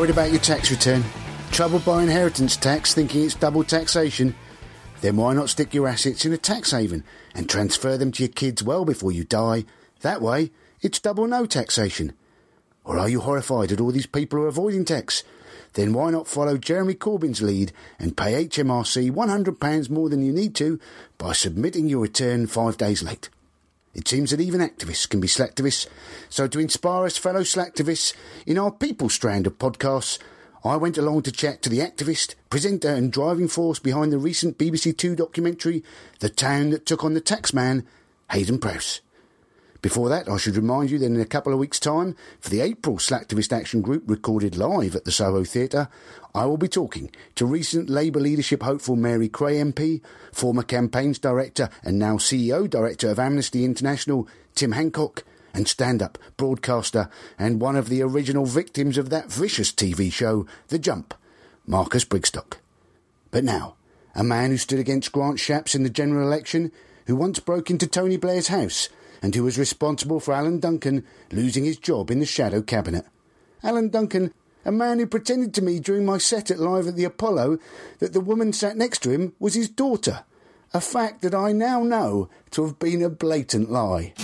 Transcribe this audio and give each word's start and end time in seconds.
Worried 0.00 0.12
about 0.12 0.30
your 0.30 0.40
tax 0.40 0.70
return? 0.70 1.04
Troubled 1.50 1.84
by 1.84 2.02
inheritance 2.02 2.56
tax, 2.56 2.94
thinking 2.94 3.22
it's 3.22 3.34
double 3.34 3.62
taxation? 3.62 4.34
Then 5.02 5.16
why 5.16 5.34
not 5.34 5.50
stick 5.50 5.74
your 5.74 5.86
assets 5.86 6.24
in 6.24 6.32
a 6.32 6.38
tax 6.38 6.70
haven 6.70 7.04
and 7.34 7.46
transfer 7.46 7.98
them 7.98 8.10
to 8.12 8.22
your 8.22 8.32
kids 8.32 8.62
well 8.62 8.86
before 8.86 9.12
you 9.12 9.24
die? 9.24 9.66
That 10.00 10.22
way, 10.22 10.52
it's 10.80 11.00
double 11.00 11.26
no 11.26 11.44
taxation. 11.44 12.14
Or 12.82 12.96
are 12.98 13.10
you 13.10 13.20
horrified 13.20 13.72
at 13.72 13.78
all 13.78 13.92
these 13.92 14.06
people 14.06 14.38
who 14.38 14.46
are 14.46 14.48
avoiding 14.48 14.86
tax? 14.86 15.22
Then 15.74 15.92
why 15.92 16.10
not 16.12 16.26
follow 16.26 16.56
Jeremy 16.56 16.94
Corbyn's 16.94 17.42
lead 17.42 17.70
and 17.98 18.16
pay 18.16 18.46
HMRC 18.46 19.10
£100 19.10 19.90
more 19.90 20.08
than 20.08 20.24
you 20.24 20.32
need 20.32 20.54
to 20.54 20.80
by 21.18 21.34
submitting 21.34 21.90
your 21.90 22.00
return 22.00 22.46
five 22.46 22.78
days 22.78 23.02
late? 23.02 23.28
It 23.94 24.06
seems 24.06 24.30
that 24.30 24.40
even 24.40 24.60
activists 24.60 25.08
can 25.08 25.20
be 25.20 25.26
slacktivists. 25.26 25.88
So, 26.28 26.46
to 26.46 26.58
inspire 26.60 27.06
us 27.06 27.16
fellow 27.16 27.40
slacktivists 27.40 28.14
in 28.46 28.58
our 28.58 28.70
people 28.70 29.08
strand 29.08 29.46
of 29.46 29.58
podcasts, 29.58 30.18
I 30.64 30.76
went 30.76 30.98
along 30.98 31.22
to 31.22 31.32
chat 31.32 31.62
to 31.62 31.70
the 31.70 31.78
activist, 31.78 32.34
presenter, 32.50 32.90
and 32.90 33.12
driving 33.12 33.48
force 33.48 33.78
behind 33.78 34.12
the 34.12 34.18
recent 34.18 34.58
BBC 34.58 34.96
Two 34.96 35.16
documentary, 35.16 35.82
The 36.20 36.28
Town 36.28 36.70
That 36.70 36.86
Took 36.86 37.02
on 37.02 37.14
the 37.14 37.20
Taxman, 37.20 37.84
Heydon 38.30 38.60
Prowse. 38.60 39.00
Before 39.82 40.08
that, 40.10 40.28
I 40.28 40.36
should 40.36 40.56
remind 40.56 40.90
you 40.90 40.98
that 40.98 41.06
in 41.06 41.20
a 41.20 41.24
couple 41.24 41.52
of 41.52 41.58
weeks' 41.58 41.80
time, 41.80 42.14
for 42.38 42.50
the 42.50 42.60
April 42.60 42.96
Slacktivist 42.96 43.52
Action 43.52 43.80
Group 43.80 44.04
recorded 44.06 44.56
live 44.56 44.94
at 44.94 45.04
the 45.04 45.12
Soho 45.12 45.42
Theatre, 45.42 45.88
I 46.34 46.44
will 46.44 46.58
be 46.58 46.68
talking 46.68 47.10
to 47.36 47.46
recent 47.46 47.88
Labour 47.88 48.20
leadership 48.20 48.62
hopeful 48.62 48.96
Mary 48.96 49.28
Creagh 49.28 49.72
MP, 49.72 50.02
former 50.32 50.62
campaigns 50.62 51.18
director 51.18 51.70
and 51.82 51.98
now 51.98 52.16
CEO 52.16 52.68
director 52.68 53.10
of 53.10 53.18
Amnesty 53.18 53.64
International 53.64 54.28
Tim 54.54 54.72
Hancock, 54.72 55.24
and 55.52 55.66
stand-up 55.66 56.18
broadcaster 56.36 57.08
and 57.38 57.60
one 57.60 57.76
of 57.76 57.88
the 57.88 58.02
original 58.02 58.46
victims 58.46 58.96
of 58.96 59.10
that 59.10 59.32
vicious 59.32 59.72
TV 59.72 60.12
show, 60.12 60.46
The 60.68 60.78
Jump, 60.78 61.14
Marcus 61.66 62.04
Brigstocke. 62.04 62.58
But 63.30 63.44
now, 63.44 63.74
a 64.14 64.22
man 64.22 64.50
who 64.50 64.56
stood 64.56 64.78
against 64.78 65.12
Grant 65.12 65.38
Shapps 65.38 65.74
in 65.74 65.82
the 65.82 65.90
general 65.90 66.26
election, 66.26 66.70
who 67.06 67.16
once 67.16 67.40
broke 67.40 67.70
into 67.70 67.86
Tony 67.86 68.16
Blair's 68.16 68.48
house, 68.48 68.88
and 69.22 69.34
who 69.34 69.44
was 69.44 69.58
responsible 69.58 70.20
for 70.20 70.32
Alan 70.32 70.60
Duncan 70.60 71.04
losing 71.32 71.64
his 71.64 71.76
job 71.76 72.10
in 72.10 72.20
the 72.20 72.26
shadow 72.26 72.62
cabinet. 72.62 73.04
Alan 73.62 73.88
Duncan, 73.88 74.32
a 74.64 74.72
man 74.72 74.98
who 74.98 75.06
pretended 75.06 75.54
to 75.54 75.62
me 75.62 75.80
during 75.80 76.04
my 76.04 76.18
set 76.18 76.50
at 76.50 76.58
Live 76.58 76.86
at 76.86 76.96
the 76.96 77.04
Apollo 77.04 77.58
that 77.98 78.12
the 78.12 78.20
woman 78.20 78.52
sat 78.52 78.76
next 78.76 79.02
to 79.02 79.10
him 79.10 79.34
was 79.38 79.54
his 79.54 79.68
daughter, 79.68 80.24
a 80.72 80.80
fact 80.80 81.22
that 81.22 81.34
I 81.34 81.52
now 81.52 81.82
know 81.82 82.28
to 82.52 82.64
have 82.64 82.78
been 82.78 83.02
a 83.02 83.10
blatant 83.10 83.70
lie. 83.70 84.14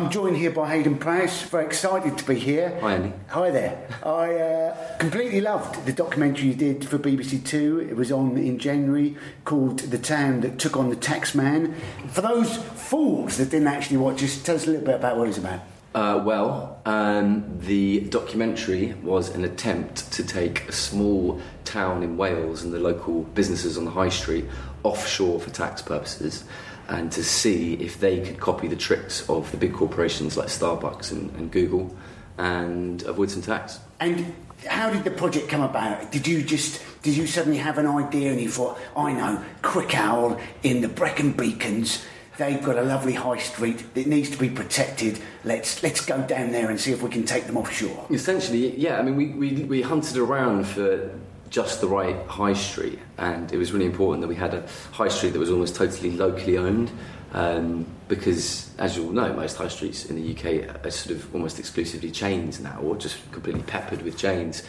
I'm 0.00 0.08
joined 0.08 0.38
here 0.38 0.50
by 0.50 0.74
Heydon 0.74 0.98
Prowse. 0.98 1.42
Very 1.42 1.66
excited 1.66 2.16
to 2.16 2.24
be 2.24 2.36
here. 2.36 2.78
Hi, 2.80 2.94
Andy. 2.94 3.12
Hi 3.28 3.50
there. 3.50 3.86
I 4.02 4.34
uh, 4.34 4.96
completely 4.96 5.42
loved 5.42 5.84
the 5.84 5.92
documentary 5.92 6.48
you 6.48 6.54
did 6.54 6.88
for 6.88 6.98
BBC 6.98 7.44
Two. 7.44 7.80
It 7.80 7.94
was 7.94 8.10
on 8.10 8.38
in 8.38 8.58
January 8.58 9.14
called 9.44 9.80
The 9.80 9.98
Town 9.98 10.40
That 10.40 10.58
Took 10.58 10.78
on 10.78 10.88
the 10.88 10.96
Taxman. 10.96 11.74
For 12.08 12.22
those 12.22 12.56
fools 12.56 13.36
that 13.36 13.50
didn't 13.50 13.68
actually 13.68 13.98
watch, 13.98 14.20
just 14.20 14.46
tell 14.46 14.56
us 14.56 14.66
a 14.66 14.70
little 14.70 14.86
bit 14.86 14.94
about 14.94 15.18
what 15.18 15.28
it's 15.28 15.36
about. 15.36 15.60
Uh, 15.94 16.22
well, 16.24 16.80
um, 16.86 17.58
the 17.58 18.00
documentary 18.00 18.94
was 19.02 19.28
an 19.34 19.44
attempt 19.44 20.10
to 20.12 20.24
take 20.24 20.66
a 20.66 20.72
small 20.72 21.42
town 21.66 22.02
in 22.02 22.16
Wales 22.16 22.62
and 22.62 22.72
the 22.72 22.80
local 22.80 23.24
businesses 23.24 23.76
on 23.76 23.84
the 23.84 23.90
high 23.90 24.08
street 24.08 24.46
offshore 24.82 25.40
for 25.40 25.50
tax 25.50 25.82
purposes 25.82 26.44
and 26.90 27.10
to 27.12 27.22
see 27.22 27.74
if 27.74 28.00
they 28.00 28.20
could 28.20 28.40
copy 28.40 28.66
the 28.66 28.76
tricks 28.76 29.26
of 29.30 29.50
the 29.52 29.56
big 29.56 29.72
corporations 29.72 30.36
like 30.36 30.48
Starbucks 30.48 31.12
and, 31.12 31.30
and 31.36 31.50
Google 31.50 31.96
and 32.36 33.02
avoid 33.04 33.30
some 33.30 33.42
tax. 33.42 33.78
And 34.00 34.34
how 34.66 34.90
did 34.90 35.04
the 35.04 35.10
project 35.12 35.48
come 35.48 35.62
about? 35.62 36.10
Did 36.10 36.26
you 36.26 36.42
just 36.42 36.82
did 37.02 37.16
you 37.16 37.26
suddenly 37.26 37.58
have 37.58 37.78
an 37.78 37.86
idea 37.86 38.32
and 38.32 38.40
you 38.40 38.50
thought, 38.50 38.78
I 38.96 39.12
know, 39.12 39.42
Crickhowell 39.62 40.40
in 40.64 40.80
the 40.80 40.88
Brecon 40.88 41.32
Beacons, 41.32 42.04
they've 42.38 42.62
got 42.62 42.76
a 42.76 42.82
lovely 42.82 43.14
high 43.14 43.38
street 43.38 43.94
that 43.94 44.06
needs 44.08 44.28
to 44.30 44.36
be 44.36 44.50
protected. 44.50 45.20
Let's 45.44 45.82
let's 45.84 46.04
go 46.04 46.20
down 46.22 46.50
there 46.50 46.70
and 46.70 46.80
see 46.80 46.90
if 46.90 47.02
we 47.02 47.08
can 47.10 47.24
take 47.24 47.46
them 47.46 47.56
offshore. 47.56 48.06
Essentially, 48.10 48.76
yeah. 48.76 48.98
I 48.98 49.02
mean, 49.02 49.14
we, 49.14 49.26
we, 49.26 49.64
we 49.64 49.82
hunted 49.82 50.16
around 50.16 50.66
for 50.66 51.08
just 51.50 51.80
the 51.80 51.88
right 51.88 52.16
high 52.26 52.52
street, 52.52 52.98
and 53.18 53.52
it 53.52 53.58
was 53.58 53.72
really 53.72 53.86
important 53.86 54.22
that 54.22 54.28
we 54.28 54.36
had 54.36 54.54
a 54.54 54.66
high 54.92 55.08
street 55.08 55.30
that 55.30 55.38
was 55.38 55.50
almost 55.50 55.74
totally 55.76 56.12
locally 56.12 56.56
owned. 56.56 56.90
Um, 57.32 57.86
because, 58.08 58.70
as 58.78 58.96
you 58.96 59.04
all 59.04 59.12
know, 59.12 59.32
most 59.32 59.56
high 59.56 59.68
streets 59.68 60.04
in 60.06 60.16
the 60.16 60.32
UK 60.32 60.84
are 60.84 60.90
sort 60.90 61.14
of 61.14 61.32
almost 61.32 61.60
exclusively 61.60 62.10
chains 62.10 62.58
now, 62.60 62.80
or 62.80 62.96
just 62.96 63.18
completely 63.30 63.62
peppered 63.62 64.02
with 64.02 64.16
chains. 64.16 64.64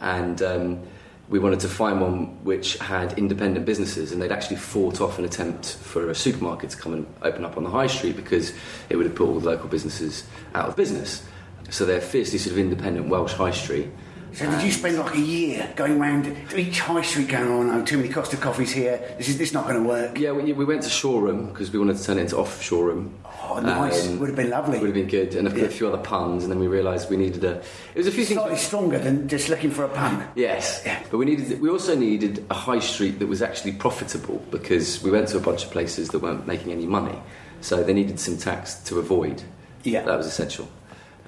And 0.00 0.42
um, 0.42 0.82
we 1.28 1.38
wanted 1.38 1.60
to 1.60 1.68
find 1.68 2.00
one 2.00 2.44
which 2.44 2.76
had 2.78 3.18
independent 3.18 3.64
businesses, 3.64 4.12
and 4.12 4.20
they'd 4.20 4.32
actually 4.32 4.56
fought 4.56 5.00
off 5.00 5.18
an 5.18 5.24
attempt 5.24 5.76
for 5.76 6.10
a 6.10 6.14
supermarket 6.14 6.70
to 6.70 6.76
come 6.76 6.92
and 6.92 7.06
open 7.22 7.44
up 7.44 7.56
on 7.56 7.64
the 7.64 7.70
high 7.70 7.86
street 7.86 8.16
because 8.16 8.52
it 8.90 8.96
would 8.96 9.06
have 9.06 9.14
put 9.14 9.26
all 9.26 9.40
the 9.40 9.48
local 9.48 9.68
businesses 9.68 10.24
out 10.54 10.68
of 10.68 10.76
business. 10.76 11.26
So 11.70 11.86
they're 11.86 12.02
fiercely 12.02 12.38
sort 12.38 12.52
of 12.52 12.58
independent 12.58 13.08
Welsh 13.08 13.32
high 13.32 13.52
street. 13.52 13.88
So 14.34 14.50
did 14.50 14.62
you 14.62 14.72
spend 14.72 14.96
like 14.98 15.14
a 15.14 15.20
year 15.20 15.70
going 15.76 16.00
around 16.00 16.24
to 16.50 16.58
each 16.58 16.80
high 16.80 17.02
street 17.02 17.28
going, 17.28 17.48
oh 17.48 17.62
no, 17.62 17.84
too 17.84 17.98
many 17.98 18.08
Costa 18.08 18.36
coffees 18.36 18.72
here, 18.72 18.98
this 19.18 19.28
is 19.28 19.36
this 19.38 19.52
not 19.52 19.64
going 19.68 19.82
to 19.82 19.86
work? 19.88 20.18
Yeah, 20.18 20.32
we, 20.32 20.52
we 20.54 20.64
went 20.64 20.82
to 20.84 20.88
Shoreham 20.88 21.48
because 21.48 21.70
we 21.70 21.78
wanted 21.78 21.98
to 21.98 22.04
turn 22.04 22.18
it 22.18 22.22
into 22.22 22.38
off 22.38 22.62
Shoreham. 22.62 23.12
Oh, 23.44 23.60
nice. 23.60 24.08
Um, 24.08 24.18
Would 24.20 24.30
have 24.30 24.36
been 24.36 24.48
lovely. 24.50 24.78
Would 24.78 24.86
have 24.86 24.94
been 24.94 25.08
good, 25.08 25.34
and 25.34 25.48
a, 25.48 25.50
Yeah. 25.58 25.64
a 25.64 25.68
few 25.68 25.86
other 25.86 25.98
puns, 25.98 26.44
and 26.44 26.50
then 26.52 26.58
we 26.60 26.68
realised 26.68 27.10
we 27.10 27.16
needed 27.18 27.44
a. 27.44 27.56
It 27.94 27.98
was 27.98 28.06
a 28.06 28.10
few 28.10 28.24
things. 28.24 28.38
Slightly 28.40 28.56
stronger 28.58 28.98
than 28.98 29.28
just 29.28 29.48
looking 29.50 29.70
for 29.70 29.84
a 29.84 29.88
pun. 29.88 30.24
Yes, 30.34 30.80
Yeah. 30.86 31.02
but 31.10 31.18
we 31.18 31.26
needed. 31.26 31.60
We 31.60 31.68
also 31.68 31.94
needed 31.94 32.44
a 32.50 32.54
high 32.54 32.78
street 32.78 33.18
that 33.18 33.26
was 33.26 33.42
actually 33.42 33.72
profitable 33.72 34.42
because 34.50 35.02
we 35.02 35.10
went 35.10 35.28
to 35.28 35.36
a 35.36 35.40
bunch 35.40 35.64
of 35.64 35.70
places 35.70 36.08
that 36.10 36.20
weren't 36.20 36.46
making 36.46 36.72
any 36.72 36.86
money, 36.86 37.18
so 37.60 37.82
they 37.82 37.92
needed 37.92 38.18
some 38.18 38.38
tax 38.38 38.74
to 38.84 38.98
avoid. 38.98 39.42
Yeah. 39.84 40.02
that 40.04 40.16
was 40.16 40.26
essential. 40.26 40.68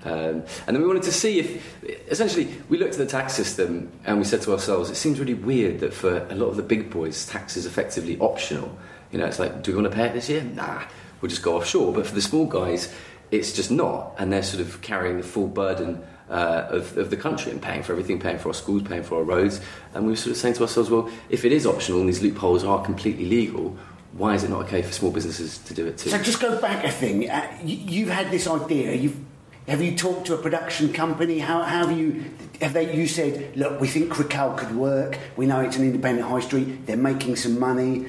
Um, 0.05 0.45
and 0.67 0.77
then 0.77 0.83
we 0.83 0.87
wanted 0.87 1.05
to 1.05 1.13
see 1.13 1.39
if, 1.39 2.11
essentially, 2.11 2.49
we 2.69 2.77
looked 2.77 2.93
at 2.93 2.99
the 2.99 3.07
tax 3.07 3.33
system 3.33 3.91
and 4.05 4.19
we 4.19 4.25
said 4.25 4.43
to 4.43 4.53
ourselves, 4.53 4.91
it 4.91 4.97
seems 4.97 5.19
really 5.19 5.35
weird 5.35 5.81
that 5.81 5.95
for 5.95 6.27
a 6.29 6.35
lot 6.35 6.49
of 6.49 6.57
the 6.57 6.63
big 6.63 6.91
boys, 6.91 7.27
tax 7.27 7.57
is 7.57 7.65
effectively 7.65 8.19
optional. 8.19 8.77
You 9.11 9.19
know, 9.19 9.27
it's 9.27 9.39
like, 9.39 9.63
do 9.63 9.73
we 9.73 9.81
want 9.81 9.91
to 9.91 9.97
pay 9.97 10.07
it 10.07 10.13
this 10.13 10.29
year? 10.29 10.43
Nah, 10.43 10.83
we'll 11.21 11.31
just 11.31 11.43
go 11.43 11.57
offshore. 11.57 11.93
But 11.93 12.07
for 12.07 12.15
the 12.15 12.21
small 12.21 12.47
guys, 12.47 12.95
it's 13.31 13.53
just 13.53 13.71
not, 13.71 14.15
and 14.19 14.33
they're 14.33 14.43
sort 14.43 14.61
of 14.61 14.83
carrying 14.83 15.17
the 15.17 15.23
full 15.23 15.49
burden 15.49 16.05
uh, 16.29 16.67
of, 16.69 16.97
of 16.99 17.11
the 17.11 17.17
country 17.17 17.51
and 17.51 17.63
paying 17.63 17.83
for 17.83 17.93
everything, 17.93 18.19
paying 18.19 18.39
for 18.39 18.49
our 18.49 18.55
schools, 18.55 18.83
paying 18.83 19.03
for 19.03 19.17
our 19.17 19.25
roads. 19.25 19.61
And 19.95 20.05
we 20.05 20.13
were 20.13 20.17
sort 20.17 20.33
of 20.33 20.37
saying 20.37 20.55
to 20.55 20.63
ourselves, 20.63 20.91
well, 20.91 21.09
if 21.31 21.45
it 21.45 21.53
is 21.53 21.67
optional 21.67 22.01
and 22.01 22.09
these 22.09 22.23
loopholes 22.23 22.63
are 22.65 22.85
completely 22.85 23.25
legal, 23.25 23.77
why 24.13 24.35
is 24.35 24.45
it 24.45 24.51
not 24.51 24.67
okay 24.67 24.83
for 24.83 24.93
small 24.93 25.11
businesses 25.11 25.59
to 25.59 25.75
do 25.75 25.87
it 25.87 25.99
too? 25.99 26.11
So 26.11 26.23
just 26.23 26.41
go 26.41 26.61
back 26.61 26.85
a 26.85 26.91
thing. 26.91 27.29
Uh, 27.29 27.51
you, 27.65 27.77
you've 27.77 28.11
had 28.11 28.31
this 28.31 28.47
idea. 28.47 28.95
You've 28.95 29.17
have 29.67 29.81
you 29.81 29.97
talked 29.97 30.27
to 30.27 30.35
a 30.35 30.39
production 30.39 30.93
company? 30.93 31.39
How, 31.39 31.63
how 31.63 31.87
have 31.87 31.97
you 31.99 32.25
have 32.61 32.73
they? 32.75 32.95
You 32.95 33.07
said, 33.07 33.57
look, 33.57 33.81
we 33.81 33.89
think 33.89 34.13
Crickhowell 34.13 34.59
could 34.59 34.77
work. 34.77 35.19
We 35.37 35.47
know 35.47 35.61
it's 35.61 35.77
an 35.77 35.85
independent 35.85 36.29
high 36.29 36.41
street. 36.41 36.87
They're 36.87 36.97
making 36.97 37.37
some 37.37 37.59
money. 37.59 38.07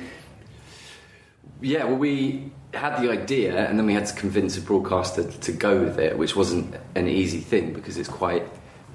Yeah, 1.62 1.86
well, 1.86 1.96
we 1.96 2.52
had 2.74 3.02
the 3.02 3.10
idea, 3.10 3.68
and 3.68 3.80
then 3.80 3.86
we 3.86 3.94
had 3.94 4.06
to 4.08 4.14
convince 4.16 4.58
a 4.58 4.62
broadcaster 4.62 5.24
to 5.32 5.52
go 5.54 5.80
with 5.80 5.98
it, 5.98 6.18
which 6.18 6.36
wasn't 6.36 6.76
an 6.96 7.08
easy 7.08 7.40
thing 7.40 7.74
because 7.74 7.98
it's 7.98 8.10
quite. 8.10 8.44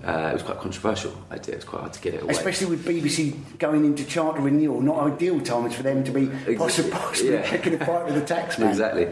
Uh, 0.05 0.31
it 0.31 0.35
was 0.35 0.43
quite 0.43 0.57
a 0.57 0.61
controversial 0.61 1.13
idea. 1.31 1.55
It's 1.55 1.65
quite 1.67 1.81
hard 1.81 1.93
to 1.93 2.01
get 2.01 2.15
it 2.15 2.23
away. 2.23 2.33
Especially 2.33 2.69
with 2.69 2.87
BBC 2.87 3.59
going 3.59 3.85
into 3.85 4.03
charter 4.07 4.41
renewal, 4.41 4.81
not 4.81 5.13
ideal 5.13 5.41
times 5.41 5.75
for 5.75 5.83
them 5.83 6.05
to 6.05 6.11
be 6.11 6.27
possibly, 6.57 6.91
possibly 6.91 7.35
Yeah. 7.35 7.51
picking 7.51 7.75
a 7.75 7.85
fight 7.85 8.07
with 8.07 8.15
the 8.15 8.35
taxman. 8.35 8.69
exactly. 8.71 9.09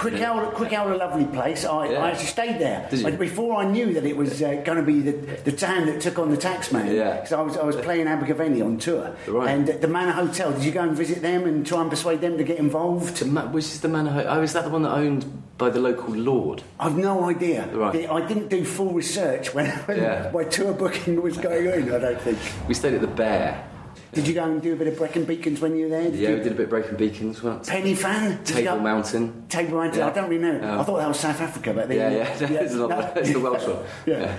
Crickhowell, 0.00 0.52
Crickhowell, 0.54 0.92
a 0.94 0.96
lovely 0.96 1.26
place. 1.26 1.64
I, 1.66 1.90
Yeah. 1.90 2.04
I 2.04 2.10
actually 2.10 2.26
stayed 2.26 2.58
there 2.58 2.86
Did 2.90 3.00
you? 3.00 3.04
But 3.04 3.18
before 3.18 3.56
I 3.62 3.66
knew 3.70 3.92
that 3.94 4.04
it 4.06 4.16
was 4.16 4.42
uh, 4.42 4.54
going 4.64 4.78
to 4.78 4.82
be 4.82 5.00
the, 5.00 5.12
the 5.48 5.52
town 5.52 5.86
that 5.86 6.00
took 6.00 6.18
on 6.18 6.30
the 6.30 6.36
taxman. 6.38 6.94
Yeah. 6.94 7.16
because 7.16 7.32
I 7.32 7.42
was 7.42 7.56
I 7.58 7.64
was 7.64 7.76
playing 7.76 8.06
Abergavenny 8.06 8.62
on 8.62 8.78
tour, 8.78 9.14
Right. 9.28 9.50
and 9.50 9.66
the 9.68 9.88
Manor 9.88 10.12
Hotel. 10.12 10.52
Did 10.52 10.64
you 10.64 10.72
go 10.72 10.80
and 10.82 10.96
visit 10.96 11.20
them 11.20 11.44
and 11.44 11.66
try 11.66 11.80
and 11.82 11.90
persuade 11.90 12.20
them 12.22 12.38
to 12.38 12.44
get 12.44 12.58
involved? 12.58 13.16
To 13.18 13.26
Ma- 13.26 13.46
which 13.46 13.66
is 13.66 13.80
the 13.82 13.88
manor? 13.88 14.10
Ho- 14.10 14.26
oh, 14.26 14.42
is 14.42 14.52
that 14.54 14.64
the 14.64 14.70
one 14.70 14.82
that 14.82 14.92
owned 14.92 15.24
by 15.58 15.68
the 15.68 15.80
local 15.80 16.14
lord? 16.14 16.62
I've 16.78 16.96
no 16.96 17.28
idea. 17.28 17.66
Right. 17.74 18.08
I 18.10 18.26
didn't 18.26 18.48
do 18.48 18.64
full 18.64 18.92
research 18.94 19.52
when, 19.54 19.68
when 19.86 19.98
Yeah. 19.98 20.30
my 20.32 20.44
tour 20.44 20.72
booking 20.72 21.20
was 21.20 21.36
going 21.36 21.68
on. 21.68 21.92
I 21.94 21.98
don't 21.98 22.20
think. 22.22 22.38
We 22.66 22.72
stayed 22.74 22.94
at 22.94 23.02
the 23.02 23.06
Bear. 23.22 23.66
Did 24.12 24.26
you 24.28 24.34
go 24.34 24.44
and 24.44 24.60
do 24.60 24.72
a 24.72 24.76
bit 24.76 24.88
of 24.88 24.96
Brecon 24.98 25.24
Beacons 25.24 25.60
when 25.60 25.76
you 25.76 25.84
were 25.84 25.90
there? 25.90 26.10
Did 26.10 26.14
Yeah, 26.20 26.28
you? 26.30 26.36
we 26.36 26.42
did 26.42 26.52
a 26.52 26.54
bit 26.56 26.64
of 26.64 26.70
Brecon 26.70 26.96
Beacons 26.96 27.42
once. 27.42 27.68
Penny 27.68 27.94
fan? 27.94 28.42
Table 28.44 28.76
go- 28.76 28.80
Mountain. 28.80 29.44
Table 29.48 29.78
Mountain. 29.78 29.98
Yeah. 30.00 30.06
I 30.08 30.10
don't 30.12 30.28
really 30.28 30.42
know. 30.42 30.60
Oh. 30.62 30.80
I 30.80 30.84
thought 30.84 30.96
that 30.98 31.08
was 31.08 31.20
South 31.20 31.40
Africa, 31.40 31.72
but 31.74 31.88
Yeah, 31.90 32.08
then, 32.10 32.52
yeah, 32.52 32.60
it's, 32.62 32.74
not, 32.74 33.16
it's 33.16 33.32
the 33.32 33.40
Welsh 33.40 33.66
one. 33.66 33.78
Yeah. 34.06 34.18
Yeah. 34.20 34.36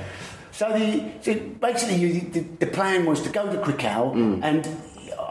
So 0.53 0.69
the 0.77 1.11
so 1.21 1.33
basically 1.61 1.95
you, 1.95 2.21
the, 2.29 2.41
the 2.41 2.67
plan 2.67 3.05
was 3.05 3.21
to 3.21 3.29
go 3.29 3.49
to 3.51 3.57
Crickhowell 3.61 4.13
Mm. 4.13 4.39
and. 4.43 4.67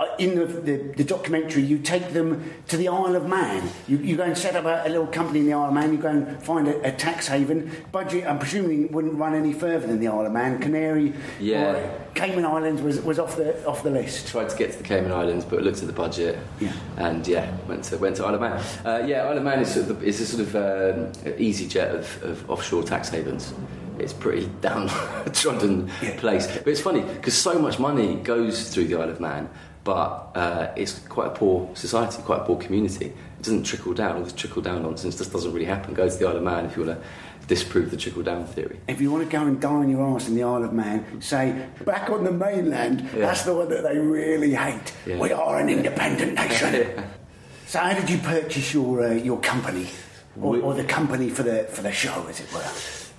Uh, 0.00 0.06
In 0.19 0.35
the, 0.35 0.47
the, 0.47 0.76
the 0.97 1.05
documentary, 1.05 1.61
you 1.62 1.76
take 1.79 2.14
them 2.14 2.50
to 2.69 2.79
the 2.79 2.88
Isle 2.88 3.17
of 3.17 3.26
Man. 3.29 3.69
You, 3.87 3.99
you 3.99 4.17
go 4.17 4.23
and 4.23 4.37
set 4.37 4.56
up 4.56 4.64
a, 4.64 4.82
a 4.87 4.88
little 4.88 5.06
company 5.06 5.41
in 5.41 5.47
the 5.47 5.52
Isle 5.52 5.69
of 5.69 5.75
Man. 5.75 5.93
You 5.93 5.99
go 5.99 6.08
and 6.08 6.43
find 6.43 6.67
a, 6.69 6.88
a 6.88 6.93
tax 6.93 7.29
haven. 7.29 7.70
Budget, 7.93 8.26
I'm 8.26 8.38
presuming, 8.38 8.91
wouldn't 8.93 9.14
run 9.19 9.35
any 9.35 9.52
further 9.52 9.87
than 9.87 10.00
the 10.00 10.08
Isle 10.08 10.25
of 10.25 10.32
Man. 10.32 10.58
Canary, 10.58 11.12
Yeah. 11.38 11.73
or 11.75 12.00
Cayman 12.14 12.47
Islands 12.47 12.81
was, 12.81 13.00
was 13.02 13.19
off 13.19 13.37
the 13.37 13.62
off 13.67 13.82
the 13.82 13.91
list. 13.91 14.29
Tried 14.29 14.49
to 14.49 14.56
get 14.56 14.73
to 14.73 14.79
the 14.79 14.85
Cayman 14.85 15.12
Islands, 15.12 15.44
but 15.44 15.62
looked 15.62 15.82
at 15.82 15.87
the 15.87 15.93
budget, 15.93 16.38
Yeah. 16.61 16.73
and 16.96 17.26
yeah, 17.29 17.55
went 17.69 17.85
to 17.85 17.99
went 17.99 18.17
to 18.17 18.25
Isle 18.25 18.35
of 18.37 18.41
Man. 18.41 18.62
Uh, 18.85 19.06
yeah, 19.06 19.25
Isle 19.29 19.37
of 19.37 19.44
Man 19.44 19.61
is 19.61 19.75
sort 19.75 19.91
of 19.91 20.00
the, 20.00 20.06
is 20.06 20.19
a 20.23 20.26
sort 20.26 20.43
of 20.46 20.56
um, 20.56 21.12
easyJet 21.38 21.94
of, 21.94 22.23
of 22.23 22.50
offshore 22.50 22.85
tax 22.85 23.11
havens. 23.11 23.53
It's 24.02 24.12
pretty 24.12 24.50
downtrodden 24.61 25.91
Yeah. 26.02 26.19
place, 26.19 26.47
but 26.47 26.69
it's 26.69 26.81
funny 26.81 27.02
because 27.02 27.35
so 27.35 27.58
much 27.58 27.79
money 27.79 28.17
goes 28.17 28.70
through 28.73 28.85
the 28.87 28.97
Isle 28.97 29.11
of 29.11 29.20
Man, 29.20 29.49
but 29.85 30.31
uh, 30.35 30.73
it's 30.76 30.99
quite 31.08 31.29
a 31.29 31.31
poor 31.31 31.69
society, 31.75 32.23
quite 32.23 32.41
a 32.41 32.44
poor 32.44 32.56
community. 32.58 33.06
It 33.06 33.43
doesn't 33.43 33.64
trickle 33.64 33.94
down. 33.94 34.17
All 34.17 34.23
this 34.23 34.32
trickle 34.32 34.62
down 34.62 34.82
nonsense 34.82 35.17
just 35.17 35.32
doesn't 35.32 35.52
really 35.52 35.64
happen. 35.67 35.94
Go 35.94 36.08
to 36.08 36.14
the 36.17 36.26
Isle 36.29 36.37
of 36.37 36.43
Man 36.43 36.67
if 36.67 36.76
you 36.76 36.85
want 36.85 37.00
to 37.00 37.06
disprove 37.47 37.91
the 37.91 37.97
trickle 37.97 38.23
down 38.23 38.47
theory. 38.47 38.79
If 38.87 39.00
you 39.00 39.11
want 39.11 39.25
to 39.25 39.31
go 39.31 39.43
and 39.44 39.61
die 39.61 39.69
on 39.69 39.88
your 39.91 40.03
arse 40.03 40.29
in 40.29 40.35
the 40.35 40.43
Isle 40.44 40.64
of 40.64 40.73
Man, 40.73 41.20
say 41.20 41.67
back 41.85 42.08
on 42.11 42.25
the 42.25 42.32
mainland. 42.32 43.00
Yeah. 43.14 43.26
That's 43.26 43.43
the 43.43 43.55
one 43.55 43.69
that 43.70 43.82
they 43.82 43.99
really 43.99 44.55
hate. 44.55 44.93
Yeah. 45.06 45.19
We 45.19 45.32
are 45.32 45.58
an 45.58 45.69
independent 45.69 46.35
nation. 46.35 47.05
So 47.67 47.79
how 47.79 47.93
did 47.94 48.11
you 48.11 48.19
purchase 48.19 48.75
your 48.75 49.00
uh, 49.06 49.12
your 49.12 49.38
company, 49.38 49.87
or, 50.41 50.56
or 50.58 50.75
the 50.75 50.82
company 50.82 51.31
for 51.31 51.44
the 51.44 51.69
for 51.70 51.82
the 51.82 51.93
show, 51.93 52.26
as 52.29 52.41
it 52.41 52.53
were? 52.53 52.69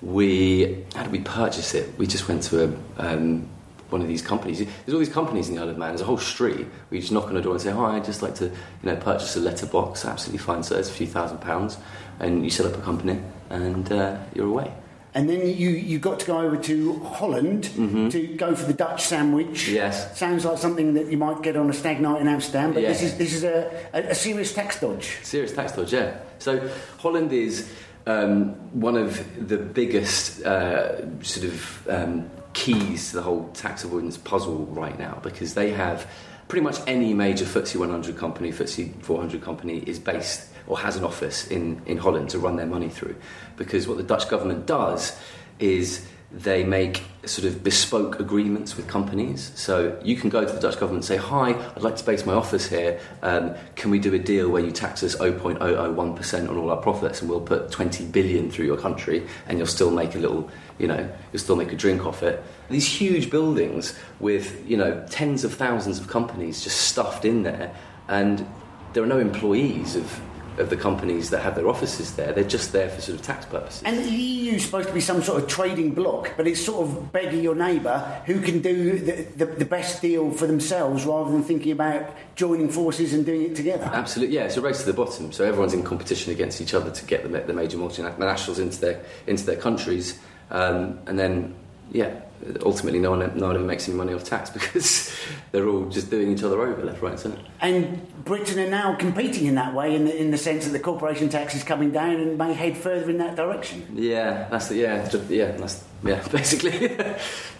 We 0.02 0.84
how 0.94 1.04
did 1.04 1.12
we 1.12 1.20
purchase 1.20 1.74
it? 1.74 1.96
We 1.98 2.06
just 2.06 2.28
went 2.28 2.42
to 2.44 2.64
a, 2.64 2.74
um, 2.98 3.48
one 3.90 4.00
of 4.02 4.08
these 4.08 4.22
companies. 4.22 4.58
There's 4.58 4.94
all 4.94 4.98
these 4.98 5.08
companies 5.08 5.48
in 5.48 5.54
the 5.54 5.62
Isle 5.62 5.68
of 5.68 5.78
Man. 5.78 5.90
There's 5.90 6.00
a 6.00 6.04
whole 6.04 6.18
street. 6.18 6.56
where 6.56 6.66
you 6.90 7.00
just 7.00 7.12
knock 7.12 7.26
on 7.28 7.36
a 7.36 7.42
door 7.42 7.52
and 7.52 7.60
say, 7.60 7.70
"Hi, 7.70 7.96
I'd 7.96 8.04
just 8.04 8.22
like 8.22 8.34
to, 8.36 8.46
you 8.46 8.52
know, 8.82 8.96
purchase 8.96 9.36
a 9.36 9.40
letterbox." 9.40 10.04
Absolutely 10.04 10.38
fine. 10.38 10.62
So 10.62 10.76
it's 10.76 10.88
a 10.90 10.92
few 10.92 11.06
thousand 11.06 11.38
pounds, 11.38 11.78
and 12.18 12.42
you 12.42 12.50
set 12.50 12.66
up 12.66 12.76
a 12.76 12.80
company, 12.80 13.20
and 13.50 13.90
uh, 13.92 14.18
you're 14.34 14.48
away. 14.48 14.72
And 15.14 15.28
then 15.28 15.46
you, 15.46 15.68
you 15.68 15.98
got 15.98 16.20
to 16.20 16.26
go 16.26 16.38
over 16.38 16.56
to 16.56 16.98
Holland 17.00 17.64
to 17.64 18.26
go 18.38 18.54
for 18.54 18.64
the 18.64 18.72
Dutch 18.72 19.02
sandwich. 19.02 19.66
Mm-hmm. 19.66 19.74
Yes. 19.74 20.18
Sounds 20.18 20.46
like 20.46 20.56
something 20.56 20.94
that 20.94 21.08
you 21.08 21.18
might 21.18 21.42
get 21.42 21.54
on 21.54 21.68
a 21.68 21.74
stag 21.74 22.00
night 22.00 22.22
in 22.22 22.28
Amsterdam, 22.28 22.72
but 22.72 22.80
this 22.80 23.02
is 23.02 23.18
this 23.18 23.34
is 23.34 23.44
a, 23.44 23.70
a, 23.92 24.10
a 24.10 24.14
serious 24.14 24.54
tax 24.54 24.80
dodge. 24.80 25.18
Serious 25.22 25.52
tax 25.52 25.72
dodge, 25.72 25.92
yeah. 25.92 26.16
So 26.38 26.66
Holland 26.98 27.30
is 27.30 27.70
um, 28.06 28.54
one 28.78 28.96
of 28.96 29.48
the 29.48 29.58
biggest 29.58 30.42
uh, 30.42 31.22
sort 31.22 31.46
of 31.46 31.88
um, 31.88 32.30
keys 32.52 33.10
to 33.10 33.16
the 33.16 33.22
whole 33.22 33.48
tax 33.54 33.84
avoidance 33.84 34.16
puzzle 34.18 34.66
right 34.66 34.98
now 34.98 35.18
because 35.22 35.54
they 35.54 35.70
have 35.70 36.06
pretty 36.48 36.62
much 36.62 36.78
any 36.86 37.14
major 37.14 37.44
FTSE 37.44 37.76
100 37.76 38.16
company, 38.16 38.50
FTSE 38.50 39.00
400 39.02 39.40
company 39.40 39.78
is 39.86 39.98
based 39.98 40.48
or 40.66 40.78
has 40.78 40.96
an 40.96 41.04
office 41.04 41.48
in, 41.48 41.80
in 41.86 41.98
Holland 41.98 42.30
to 42.30 42.38
run 42.38 42.56
their 42.56 42.66
money 42.66 42.88
through. 42.88 43.16
Because 43.56 43.88
what 43.88 43.96
the 43.96 44.02
Dutch 44.02 44.28
government 44.28 44.66
does 44.66 45.18
is 45.58 46.06
they 46.32 46.64
make 46.64 47.02
sort 47.26 47.46
of 47.46 47.62
bespoke 47.62 48.18
agreements 48.18 48.76
with 48.76 48.88
companies. 48.88 49.52
So 49.54 49.98
you 50.02 50.16
can 50.16 50.30
go 50.30 50.44
to 50.44 50.52
the 50.52 50.58
Dutch 50.58 50.74
government 50.74 51.04
and 51.04 51.04
say, 51.04 51.16
Hi, 51.16 51.50
I'd 51.50 51.82
like 51.82 51.96
to 51.96 52.04
base 52.04 52.24
my 52.24 52.32
office 52.32 52.66
here. 52.68 53.00
Um, 53.22 53.54
can 53.76 53.90
we 53.90 53.98
do 53.98 54.14
a 54.14 54.18
deal 54.18 54.48
where 54.48 54.64
you 54.64 54.70
tax 54.70 55.02
us 55.02 55.14
0.001% 55.16 56.48
on 56.48 56.56
all 56.56 56.70
our 56.70 56.78
profits 56.78 57.20
and 57.20 57.30
we'll 57.30 57.40
put 57.40 57.70
20 57.70 58.06
billion 58.06 58.50
through 58.50 58.64
your 58.64 58.78
country 58.78 59.26
and 59.46 59.58
you'll 59.58 59.66
still 59.66 59.90
make 59.90 60.14
a 60.14 60.18
little, 60.18 60.50
you 60.78 60.88
know, 60.88 61.08
you'll 61.32 61.40
still 61.40 61.56
make 61.56 61.72
a 61.72 61.76
drink 61.76 62.06
off 62.06 62.22
it. 62.22 62.42
These 62.70 62.88
huge 62.88 63.30
buildings 63.30 63.96
with, 64.18 64.68
you 64.68 64.76
know, 64.76 65.04
tens 65.10 65.44
of 65.44 65.52
thousands 65.52 66.00
of 66.00 66.08
companies 66.08 66.64
just 66.64 66.80
stuffed 66.80 67.24
in 67.24 67.42
there 67.42 67.74
and 68.08 68.46
there 68.94 69.02
are 69.02 69.06
no 69.06 69.18
employees 69.18 69.96
of, 69.96 70.20
of 70.58 70.70
the 70.70 70.76
companies 70.76 71.30
that 71.30 71.42
have 71.42 71.54
their 71.54 71.68
offices 71.68 72.14
there. 72.14 72.32
They're 72.32 72.44
just 72.44 72.72
there 72.72 72.88
for 72.88 73.00
sort 73.00 73.18
of 73.18 73.24
tax 73.24 73.46
purposes. 73.46 73.82
And 73.84 73.98
the 73.98 74.10
EU 74.10 74.52
is 74.54 74.64
supposed 74.64 74.88
to 74.88 74.94
be 74.94 75.00
some 75.00 75.22
sort 75.22 75.42
of 75.42 75.48
trading 75.48 75.92
bloc, 75.94 76.32
but 76.36 76.46
it's 76.46 76.64
sort 76.64 76.86
of 76.86 77.12
begging 77.12 77.42
your 77.42 77.54
neighbour 77.54 78.22
who 78.26 78.40
can 78.40 78.60
do 78.60 78.98
the, 78.98 79.22
the, 79.36 79.46
the 79.46 79.64
best 79.64 80.02
deal 80.02 80.30
for 80.30 80.46
themselves 80.46 81.04
rather 81.04 81.30
than 81.30 81.42
thinking 81.42 81.72
about 81.72 82.10
joining 82.34 82.68
forces 82.68 83.14
and 83.14 83.24
doing 83.24 83.42
it 83.42 83.56
together. 83.56 83.90
Absolutely, 83.92 84.36
yeah. 84.36 84.44
It's 84.44 84.56
a 84.56 84.60
race 84.60 84.80
to 84.80 84.86
the 84.86 84.92
bottom. 84.92 85.32
So 85.32 85.44
everyone's 85.44 85.74
in 85.74 85.82
competition 85.82 86.32
against 86.32 86.60
each 86.60 86.74
other 86.74 86.90
to 86.90 87.04
get 87.04 87.22
the, 87.22 87.40
the 87.40 87.52
major 87.52 87.78
multinationals 87.78 88.58
into 88.58 88.80
their 88.80 89.04
into 89.26 89.44
their 89.44 89.56
countries, 89.56 90.18
um, 90.50 90.98
and 91.06 91.18
then 91.18 91.54
yeah, 91.92 92.20
ultimately 92.64 92.98
no 92.98 93.10
one 93.10 93.20
no 93.38 93.46
one 93.46 93.56
ever 93.56 93.64
makes 93.64 93.88
any 93.88 93.96
money 93.96 94.14
off 94.14 94.24
tax 94.24 94.50
because 94.58 95.14
they're 95.52 95.68
all 95.68 95.88
just 95.88 96.10
doing 96.10 96.32
each 96.32 96.42
other 96.42 96.60
over 96.60 96.82
left, 96.82 97.02
right, 97.02 97.12
and 97.12 97.20
centre. 97.20 97.40
And 97.60 98.24
Britain 98.24 98.58
are 98.58 98.70
now 98.70 98.94
competing 98.96 99.46
in 99.46 99.54
that 99.56 99.74
way, 99.74 99.94
in 99.94 100.06
the, 100.06 100.16
in 100.16 100.30
the 100.30 100.38
sense 100.38 100.64
that 100.64 100.72
the 100.72 100.80
corporation 100.80 101.28
tax 101.28 101.54
is 101.54 101.62
coming 101.62 101.92
down 101.92 102.16
and 102.16 102.38
may 102.38 102.54
head 102.54 102.76
further 102.76 103.10
in 103.10 103.18
that 103.18 103.36
direction. 103.36 103.86
Yeah, 103.94 104.48
that's 104.50 104.68
the 104.68 104.76
yeah, 104.76 105.08
yeah, 105.28 105.52
that's 105.52 105.84
yeah, 106.02 106.26
basically, 106.32 106.96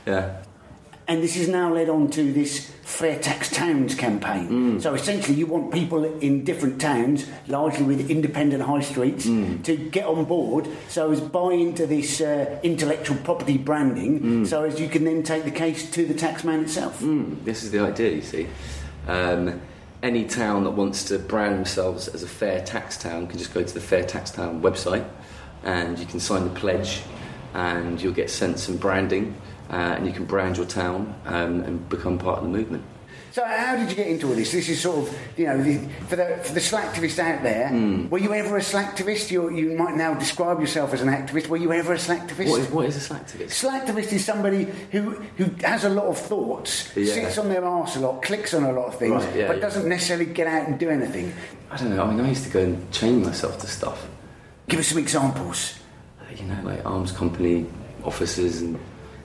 yeah. 0.06 0.42
And 1.12 1.22
this 1.22 1.36
has 1.36 1.46
now 1.46 1.70
led 1.70 1.90
on 1.90 2.08
to 2.12 2.32
this 2.32 2.70
Fair 2.84 3.18
Tax 3.18 3.50
Towns 3.50 3.94
campaign. 3.94 4.80
So 4.80 4.94
essentially, 4.94 5.36
you 5.36 5.46
want 5.46 5.70
people 5.70 6.04
in 6.20 6.42
different 6.42 6.80
towns, 6.80 7.26
largely 7.48 7.84
with 7.84 8.10
independent 8.10 8.62
high 8.62 8.80
streets, 8.80 9.24
to 9.64 9.76
get 9.76 10.06
on 10.06 10.24
board 10.24 10.66
so 10.88 11.12
as 11.12 11.20
buy 11.20 11.52
into 11.52 11.86
this 11.86 12.22
uh, 12.22 12.58
intellectual 12.62 13.18
property 13.18 13.58
branding, 13.58 14.46
so 14.46 14.64
as 14.64 14.80
you 14.80 14.88
can 14.88 15.04
then 15.04 15.22
take 15.22 15.44
the 15.44 15.50
case 15.50 15.90
to 15.90 16.06
the 16.06 16.14
taxman 16.14 16.62
itself. 16.62 17.00
Mm, 17.02 17.44
this 17.44 17.62
is 17.62 17.72
the 17.72 17.80
idea, 17.80 18.12
you 18.12 18.22
see. 18.22 18.48
Um, 19.06 19.60
any 20.02 20.24
town 20.24 20.64
that 20.64 20.70
wants 20.70 21.04
to 21.04 21.18
brand 21.18 21.56
themselves 21.56 22.08
as 22.08 22.22
a 22.22 22.26
fair 22.26 22.64
tax 22.64 22.96
town 22.96 23.26
can 23.26 23.38
just 23.38 23.52
go 23.52 23.62
to 23.62 23.74
the 23.74 23.80
Fair 23.80 24.02
Tax 24.02 24.30
Town 24.30 24.62
website 24.62 25.06
and 25.62 25.98
you 25.98 26.06
can 26.06 26.20
sign 26.20 26.44
the 26.44 26.58
pledge 26.58 27.02
and 27.52 28.00
you'll 28.00 28.14
get 28.14 28.30
sent 28.30 28.58
some 28.58 28.78
branding 28.78 29.34
uh, 29.70 29.74
and 29.96 30.06
you 30.06 30.12
can 30.12 30.24
brand 30.24 30.56
your 30.56 30.66
town 30.66 31.14
um, 31.26 31.60
and 31.62 31.88
become 31.88 32.18
part 32.18 32.38
of 32.38 32.44
the 32.44 32.50
movement. 32.50 32.84
So 33.32 33.42
how 33.46 33.76
did 33.76 33.88
you 33.88 33.96
get 33.96 34.08
into 34.08 34.28
all 34.28 34.34
this? 34.34 34.52
This 34.52 34.68
is 34.68 34.78
sort 34.82 35.08
of, 35.08 35.18
you 35.38 35.46
know, 35.46 35.62
the, 35.62 35.78
for 36.06 36.16
the 36.16 36.36
for 36.44 36.52
the 36.52 36.60
slacktivist 36.60 37.18
out 37.18 37.42
there. 37.42 37.70
Were 38.10 38.18
you 38.18 38.34
ever 38.34 38.58
a 38.58 38.60
slacktivist? 38.60 39.30
You 39.30 39.48
you 39.48 39.74
might 39.74 39.96
now 39.96 40.12
describe 40.12 40.60
yourself 40.60 40.92
as 40.92 41.00
an 41.00 41.08
activist. 41.08 41.46
Were 41.48 41.56
you 41.56 41.72
ever 41.72 41.94
a 41.94 41.96
slacktivist? 41.96 42.50
What 42.50 42.60
is, 42.60 42.68
what 42.70 42.84
is 42.86 42.96
a 43.10 43.14
slacktivist? 43.14 43.48
Slacktivist 43.64 44.12
is 44.12 44.22
somebody 44.22 44.64
who 44.90 45.12
who 45.38 45.44
has 45.64 45.84
a 45.84 45.88
lot 45.88 46.08
of 46.08 46.18
thoughts, 46.18 46.94
Yeah. 46.94 47.14
sits 47.14 47.38
on 47.38 47.48
their 47.48 47.64
arse 47.64 47.96
a 47.96 48.00
lot, 48.00 48.20
clicks 48.20 48.52
on 48.52 48.64
a 48.64 48.72
lot 48.72 48.88
of 48.88 48.96
things, 48.98 49.24
Right, 49.24 49.34
yeah, 49.36 49.46
but 49.46 49.56
yeah. 49.56 49.62
doesn't 49.62 49.88
necessarily 49.88 50.26
get 50.26 50.46
out 50.46 50.68
and 50.68 50.78
do 50.78 50.90
anything. 50.90 51.32
I 51.70 51.78
don't 51.78 51.88
know. 51.96 52.02
I 52.04 52.10
mean, 52.12 52.20
I 52.22 52.28
used 52.28 52.44
to 52.44 52.50
go 52.50 52.60
and 52.60 52.92
chain 52.92 53.22
myself 53.24 53.58
to 53.60 53.66
stuff. 53.66 54.06
Give 54.68 54.78
us 54.78 54.88
some 54.88 54.98
examples. 54.98 55.72
Uh, 56.20 56.24
You 56.36 56.44
know, 56.48 56.58
like 56.64 56.84
arms 56.84 57.12
company 57.12 57.64
officers 58.04 58.60
and 58.60 58.78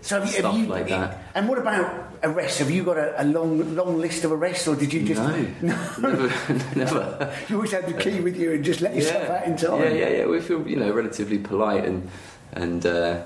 So 0.08 0.22
have 0.22 0.34
you- 0.34 0.42
have 0.42 0.58
you, 0.58 0.66
like 0.68 0.88
that. 0.88 1.18
And 1.36 1.50
what 1.50 1.58
about 1.58 2.14
arrests? 2.24 2.60
Have 2.60 2.72
you 2.72 2.84
got 2.84 2.98
a, 2.98 3.22
a 3.22 3.26
long, 3.26 3.76
long 3.76 4.00
list 4.00 4.24
of 4.24 4.32
arrests, 4.32 4.66
or 4.66 4.78
did 4.78 4.94
you 4.94 5.04
just 5.04 5.22
no, 5.22 5.76
never, 6.00 6.28
never. 6.76 7.34
You 7.50 7.56
always 7.58 7.74
had 7.74 7.88
the 7.88 7.94
key 7.94 8.22
with 8.22 8.38
you 8.38 8.54
and 8.54 8.64
just 8.64 8.80
let 8.80 8.96
yourself 8.96 9.30
out 9.30 9.46
in 9.46 9.58
time. 9.58 9.82
Yeah, 9.82 9.90
yeah, 9.90 10.10
yeah. 10.10 10.26
We 10.26 10.40
feel, 10.40 10.66
you 10.66 10.78
know, 10.78 10.94
relatively 10.94 11.38
polite 11.38 11.84
and 11.84 12.10
and 12.54 12.86
uh, 12.86 13.24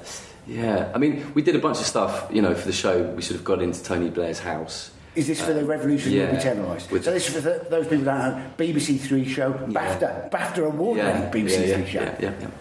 yeah. 0.47 0.91
I 0.95 0.97
mean, 0.97 1.31
we 1.35 1.43
did 1.43 1.55
a 1.55 1.59
bunch 1.59 1.77
of 1.77 1.85
stuff, 1.85 2.27
you 2.31 2.41
know, 2.41 2.55
for 2.55 2.65
the 2.65 2.73
show. 2.73 3.03
We 3.13 3.21
sort 3.21 3.39
of 3.39 3.45
got 3.45 3.61
into 3.61 3.83
Tony 3.83 4.09
Blair's 4.09 4.39
house. 4.39 4.89
Is 5.13 5.27
this 5.27 5.39
for 5.39 5.53
the 5.53 5.63
revolution 5.63 6.13
yeah. 6.13 6.27
will 6.27 6.37
be 6.37 6.41
televised? 6.41 6.89
So 6.89 7.11
this 7.11 7.27
is 7.27 7.35
for 7.35 7.41
the, 7.41 7.67
those 7.69 7.85
people 7.87 8.05
that 8.05 8.21
don't 8.21 8.37
know, 8.37 8.51
BBC 8.57 8.99
Three 8.99 9.27
show, 9.27 9.53
BAFTA, 9.53 10.31
BAFTA 10.31 10.65
award-winning 10.65 11.29
BBC 11.29 11.67
yeah, 11.67 11.75
Three 11.75 12.25
yeah, 12.25 12.39
show. 12.39 12.51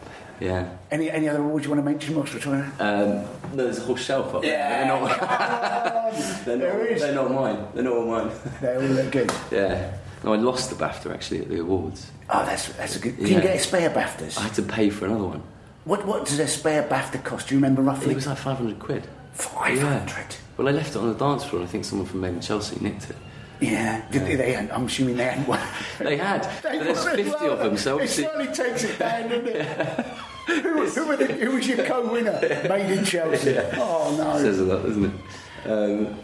Yeah, 0.40 0.48
yeah, 0.48 0.52
yeah. 0.54 0.62
yeah. 0.62 0.76
Any 0.90 1.10
any 1.10 1.28
other 1.28 1.40
awards 1.40 1.64
you 1.66 1.70
want 1.70 1.84
to 1.84 1.90
mention, 1.90 2.16
Ross? 2.16 2.32
We're 2.32 2.40
trying 2.40 2.70
to... 2.76 2.84
Um, 2.84 3.08
no, 3.56 3.64
there's 3.64 3.78
a 3.78 3.82
whole 3.82 3.96
shelf 3.96 4.34
up 4.34 4.42
there. 4.42 4.58
They're 4.58 4.86
not, 4.86 5.20
they're, 6.44 6.56
There 6.56 6.78
not, 6.78 6.86
is. 6.86 7.00
they're 7.02 7.14
not 7.14 7.30
mine. 7.30 7.66
They're 7.74 7.84
not 7.84 7.92
all 7.94 8.06
mine. 8.06 8.30
They 8.60 8.74
all 8.76 8.82
look 8.82 9.12
good. 9.12 9.32
yeah. 9.50 9.96
No, 10.22 10.34
I 10.34 10.36
lost 10.36 10.70
the 10.70 10.76
BAFTA 10.76 11.12
actually 11.14 11.40
at 11.40 11.48
the 11.48 11.60
awards. 11.60 12.10
Oh, 12.28 12.44
that's 12.44 12.68
that's 12.74 12.96
a 12.96 12.98
good. 12.98 13.16
Can 13.16 13.26
Yeah. 13.26 13.36
you 13.36 13.42
get 13.42 13.56
a 13.56 13.58
spare 13.58 13.90
BAFTAs? 13.90 14.38
I 14.38 14.42
had 14.42 14.54
to 14.54 14.62
pay 14.62 14.90
for 14.90 15.06
another 15.06 15.24
one. 15.24 15.42
What 15.84 16.04
what 16.06 16.26
does 16.26 16.38
a 16.38 16.46
spare 16.46 16.82
BAFTA 16.82 17.24
cost? 17.24 17.48
Do 17.48 17.54
you 17.54 17.58
remember 17.58 17.82
roughly? 17.82 18.12
It 18.12 18.16
was 18.16 18.26
like 18.26 18.38
500 18.38 18.78
quid. 18.78 19.06
Five 19.32 19.80
hundred. 19.80 20.36
Well, 20.56 20.68
I 20.68 20.72
left 20.72 20.90
it 20.90 20.96
on 20.96 21.08
the 21.08 21.14
dance 21.18 21.44
floor 21.44 21.60
and 21.62 21.68
I 21.68 21.72
think 21.72 21.84
someone 21.86 22.06
from 22.06 22.20
Made 22.20 22.34
in 22.34 22.40
Chelsea 22.40 22.78
nicked 22.80 23.08
it. 23.08 23.16
Yeah. 23.60 24.02
Did 24.10 24.26
they, 24.26 24.36
they 24.36 24.56
I'm 24.56 24.86
assuming 24.86 25.16
they 25.16 25.24
hadn't 25.24 25.46
won. 25.46 25.60
They 25.98 26.16
had, 26.16 26.42
but 26.62 26.72
there's 26.72 27.04
50 27.04 27.46
of 27.46 27.58
them, 27.58 27.76
so 27.76 27.92
it 27.92 27.94
obviously... 27.94 28.24
certainly 28.24 28.54
takes 28.54 28.84
it 28.84 28.98
down, 28.98 29.28
doesn't 29.28 29.48
it? 29.48 29.66
who, 30.46 30.86
who, 30.86 31.06
were 31.06 31.16
the, 31.16 31.26
who 31.26 31.52
was 31.52 31.68
your 31.68 31.84
co-winner? 31.84 32.40
Made 32.68 32.98
in 32.98 33.04
Chelsea. 33.04 33.58
Oh 33.74 34.14
no. 34.16 34.38
says 34.38 34.60
a 34.60 34.64
lot, 34.64 34.82
doesn't 34.82 35.04
it? 35.04 35.70
Um, 35.70 36.16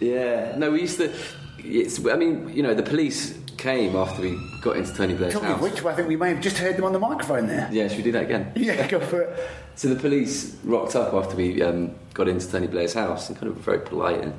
yeah, 0.00 0.56
no, 0.56 0.72
we 0.72 0.82
used 0.82 0.98
to. 0.98 1.12
It's, 1.58 2.04
I 2.06 2.16
mean, 2.16 2.54
you 2.54 2.62
know, 2.62 2.74
the 2.74 2.82
police 2.82 3.38
came 3.58 3.96
after 3.96 4.22
we 4.22 4.38
got 4.60 4.76
into 4.76 4.92
Tony 4.94 5.14
Blair's 5.14 5.32
Talking 5.34 5.48
house. 5.48 5.60
which, 5.60 5.84
I 5.84 5.94
think 5.94 6.08
we 6.08 6.16
may 6.16 6.30
have 6.30 6.40
just 6.40 6.58
heard 6.58 6.76
them 6.76 6.84
on 6.84 6.92
the 6.92 6.98
microphone 6.98 7.46
there. 7.46 7.68
Yeah, 7.72 7.88
should 7.88 7.98
we 7.98 8.02
do 8.04 8.12
that 8.12 8.24
again? 8.24 8.52
Yeah, 8.56 8.86
go 8.88 9.00
for 9.00 9.22
it. 9.22 9.50
So 9.74 9.88
the 9.88 9.96
police 9.96 10.56
rocked 10.64 10.96
up 10.96 11.12
after 11.14 11.36
we 11.36 11.62
um, 11.62 11.94
got 12.14 12.28
into 12.28 12.50
Tony 12.50 12.66
Blair's 12.66 12.94
house 12.94 13.28
and 13.28 13.38
kind 13.38 13.48
of 13.50 13.56
were 13.56 13.62
very 13.62 13.80
polite 13.80 14.20
and 14.22 14.32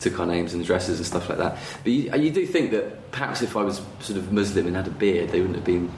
took 0.00 0.18
our 0.20 0.26
names 0.26 0.52
and 0.54 0.62
addresses 0.62 0.98
and 0.98 1.06
stuff 1.06 1.28
like 1.28 1.38
that. 1.38 1.56
But 1.82 1.92
you, 1.92 2.14
you 2.14 2.30
do 2.30 2.46
think 2.46 2.70
that 2.72 3.10
perhaps 3.10 3.42
if 3.42 3.56
I 3.56 3.62
was 3.62 3.80
sort 4.00 4.18
of 4.18 4.32
Muslim 4.32 4.66
and 4.66 4.76
had 4.76 4.86
a 4.86 4.90
beard, 4.90 5.30
they 5.30 5.40
wouldn't 5.40 5.56
have 5.56 5.64
been 5.64 5.90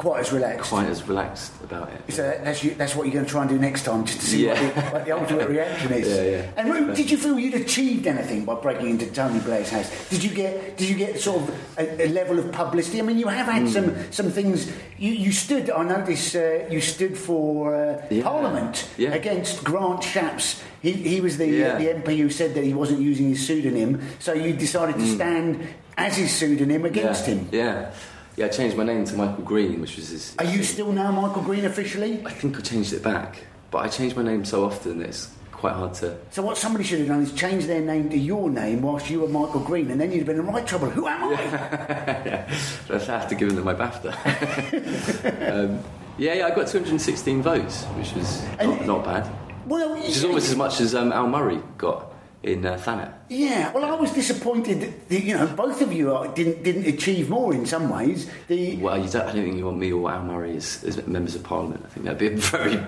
Quite 0.00 0.20
as 0.20 0.32
relaxed. 0.32 0.70
quite 0.70 0.88
as 0.88 1.06
relaxed 1.06 1.52
about 1.62 1.90
it. 1.92 2.14
So 2.14 2.22
that- 2.22 2.42
that's, 2.44 2.64
you, 2.64 2.70
that's 2.74 2.96
what 2.96 3.04
you're 3.06 3.12
going 3.12 3.26
to 3.26 3.30
try 3.30 3.42
and 3.42 3.50
do 3.50 3.58
next 3.58 3.82
time, 3.84 4.06
just 4.06 4.20
to 4.20 4.26
see 4.26 4.46
Yeah. 4.46 4.54
what, 4.54 4.74
the, 4.74 4.80
what 4.92 5.04
the 5.04 5.12
ultimate 5.12 5.48
reaction 5.50 5.92
is. 5.92 6.08
Yeah, 6.16 6.22
yeah. 6.36 6.50
And 6.56 6.72
w- 6.72 6.94
did 6.94 7.10
you 7.10 7.18
feel 7.18 7.38
you'd 7.38 7.54
achieved 7.54 8.06
anything 8.06 8.46
by 8.46 8.54
breaking 8.54 8.88
into 8.88 9.06
Tony 9.12 9.40
Blair's 9.40 9.68
house? 9.68 9.90
Did 10.08 10.24
you 10.24 10.30
get 10.30 10.78
did 10.78 10.88
you 10.88 10.96
get 10.96 11.20
sort 11.20 11.42
of 11.42 11.54
a, 11.78 12.06
a 12.06 12.08
level 12.08 12.38
of 12.38 12.50
publicity? 12.50 12.98
I 12.98 13.02
mean, 13.02 13.18
you 13.18 13.28
have 13.28 13.46
had 13.46 13.62
Hmm. 13.64 13.68
some 13.68 13.94
some 14.10 14.30
things. 14.30 14.72
You, 14.98 15.12
you 15.12 15.32
stood. 15.32 15.68
I 15.70 15.82
noticed 15.84 16.34
uh, 16.34 16.66
you 16.70 16.80
stood 16.80 17.18
for 17.18 17.74
uh, 17.76 18.06
Yeah. 18.10 18.22
Parliament 18.24 18.88
Yeah. 18.96 19.12
against 19.12 19.62
Grant 19.64 20.00
Shapps. 20.02 20.62
He, 20.80 20.92
he 20.92 21.20
was 21.20 21.36
the 21.36 21.46
Yeah. 21.46 21.76
the 21.76 21.88
MP 22.00 22.16
who 22.16 22.30
said 22.30 22.54
that 22.54 22.64
he 22.64 22.72
wasn't 22.72 23.00
using 23.00 23.28
his 23.28 23.46
pseudonym, 23.46 24.00
so 24.18 24.32
you 24.32 24.54
decided 24.54 24.96
to 24.96 25.06
stand 25.06 25.60
as 25.98 26.16
his 26.16 26.32
pseudonym 26.32 26.86
against 26.86 27.26
Hmm. 27.26 27.32
yeah. 27.32 27.36
him. 27.36 27.48
Yeah, 27.52 27.90
yeah. 28.36 28.46
I 28.46 28.48
changed 28.48 28.76
my 28.76 28.84
name 28.84 29.04
to 29.04 29.16
Michael 29.16 29.44
Green, 29.44 29.80
which 29.80 29.96
was 29.96 30.08
his. 30.08 30.34
Are 30.38 30.44
you 30.44 30.62
still 30.62 30.92
now 30.92 31.10
Michael 31.10 31.42
Green 31.42 31.64
officially? 31.64 32.22
I 32.24 32.30
think 32.30 32.56
I 32.56 32.60
changed 32.60 32.92
it 32.92 33.02
back, 33.02 33.44
but 33.70 33.78
I 33.78 33.88
changed 33.88 34.16
my 34.16 34.22
name 34.22 34.44
so 34.44 34.64
often 34.64 34.98
that 34.98 35.08
it's 35.08 35.30
quite 35.52 35.74
hard 35.74 35.92
to. 35.94 36.16
So 36.30 36.42
what 36.42 36.56
somebody 36.56 36.84
should 36.84 37.00
have 37.00 37.08
done 37.08 37.22
is 37.22 37.32
change 37.32 37.66
their 37.66 37.82
name 37.82 38.08
to 38.10 38.16
your 38.16 38.48
name 38.48 38.82
whilst 38.82 39.10
you 39.10 39.20
were 39.20 39.28
Michael 39.28 39.60
Green, 39.60 39.90
and 39.90 40.00
then 40.00 40.10
you'd 40.10 40.18
have 40.18 40.26
been 40.26 40.38
in 40.38 40.46
right 40.46 40.66
trouble. 40.66 40.88
Who 40.88 41.06
am 41.06 41.24
I? 41.24 41.32
I'd 42.90 43.02
have 43.02 43.28
to 43.28 43.34
give 43.34 43.54
them 43.54 43.64
my 43.64 43.74
BAFTA. 43.74 44.12
um, 45.52 45.84
yeah, 46.16 46.34
yeah. 46.34 46.46
I 46.46 46.50
got 46.50 46.66
216 46.66 47.42
votes, 47.42 47.84
which 47.84 48.12
was 48.14 48.42
not, 48.58 48.86
not 48.86 49.04
bad. 49.04 49.30
Well, 49.66 49.94
Which 49.94 50.08
is 50.08 50.24
almost 50.24 50.50
as 50.50 50.56
much 50.56 50.80
as 50.80 50.94
um, 50.94 51.12
Al 51.12 51.28
Murray 51.28 51.62
got 51.78 52.09
in 52.42 52.64
uh, 52.64 52.76
Thanet. 52.78 53.10
yeah. 53.28 53.70
Well, 53.72 53.84
I 53.84 53.94
was 53.94 54.12
disappointed 54.12 54.94
that, 55.08 55.22
you 55.22 55.34
know 55.36 55.46
both 55.46 55.82
of 55.82 55.92
you 55.92 56.14
are, 56.14 56.28
didn't 56.28 56.62
didn't 56.62 56.86
achieve 56.86 57.28
more 57.28 57.52
in 57.54 57.66
some 57.66 57.88
ways. 57.90 58.30
The 58.48 58.76
Well, 58.76 58.96
you 58.98 59.08
don't, 59.10 59.22
I 59.28 59.32
don't 59.32 59.44
think 59.44 59.56
you 59.58 59.66
want 59.66 59.78
me 59.78 59.92
or 59.92 60.10
Al 60.10 60.22
Murray 60.24 60.56
as, 60.56 60.82
as 60.84 61.06
members 61.06 61.34
of 61.34 61.42
Parliament. 61.42 61.82
I 61.84 61.88
think 61.90 62.06
that'd 62.06 62.18
be 62.18 62.28
a 62.28 62.36
very 62.36 62.80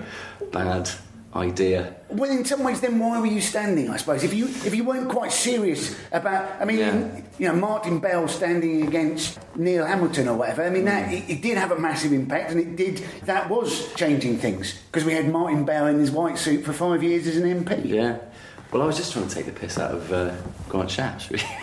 bad 0.51 0.89
idea. 1.35 1.95
well, 2.09 2.29
in 2.29 2.45
some 2.45 2.63
ways, 2.63 2.79
then 2.81 2.99
why 2.99 3.19
were 3.19 3.25
you 3.25 3.41
standing? 3.41 3.89
I 3.89 3.97
suppose 3.97 4.23
if 4.23 4.33
you 4.35 4.45
if 4.45 4.73
you 4.75 4.83
weren't 4.83 5.09
quite 5.09 5.31
serious 5.31 5.95
about, 6.11 6.61
I 6.61 6.65
mean, 6.65 6.77
Yeah. 6.79 7.21
you 7.39 7.47
know, 7.47 7.55
Martin 7.55 7.97
Bell 7.99 8.27
standing 8.27 8.87
against 8.87 9.39
Neil 9.55 9.85
Hamilton 9.85 10.27
or 10.29 10.35
whatever. 10.37 10.63
I 10.63 10.69
mean, 10.69 10.85
that 10.85 11.09
Mm. 11.09 11.13
it, 11.13 11.29
it 11.33 11.41
did 11.41 11.57
have 11.57 11.71
a 11.71 11.79
massive 11.79 12.13
impact, 12.13 12.51
and 12.51 12.59
it 12.59 12.75
did 12.75 13.01
that 13.25 13.49
was 13.49 13.91
changing 13.95 14.37
things 14.37 14.79
because 14.91 15.05
we 15.05 15.13
had 15.13 15.27
Martin 15.31 15.63
Bell 15.65 15.87
in 15.87 15.99
his 15.99 16.11
white 16.11 16.37
suit 16.37 16.63
for 16.63 16.73
five 16.73 17.01
years 17.03 17.25
as 17.27 17.37
an 17.37 17.45
MP. 17.65 17.81
Yeah. 17.85 18.17
Well, 18.73 18.81
I 18.81 18.85
was 18.85 18.97
just 18.97 19.13
trying 19.13 19.27
to 19.27 19.33
take 19.35 19.45
the 19.45 19.51
piss 19.51 19.77
out 19.77 19.91
of 19.91 20.11
uh, 20.11 20.33
Grant 20.67 20.89
Shapps, 20.89 21.29
really. 21.29 21.43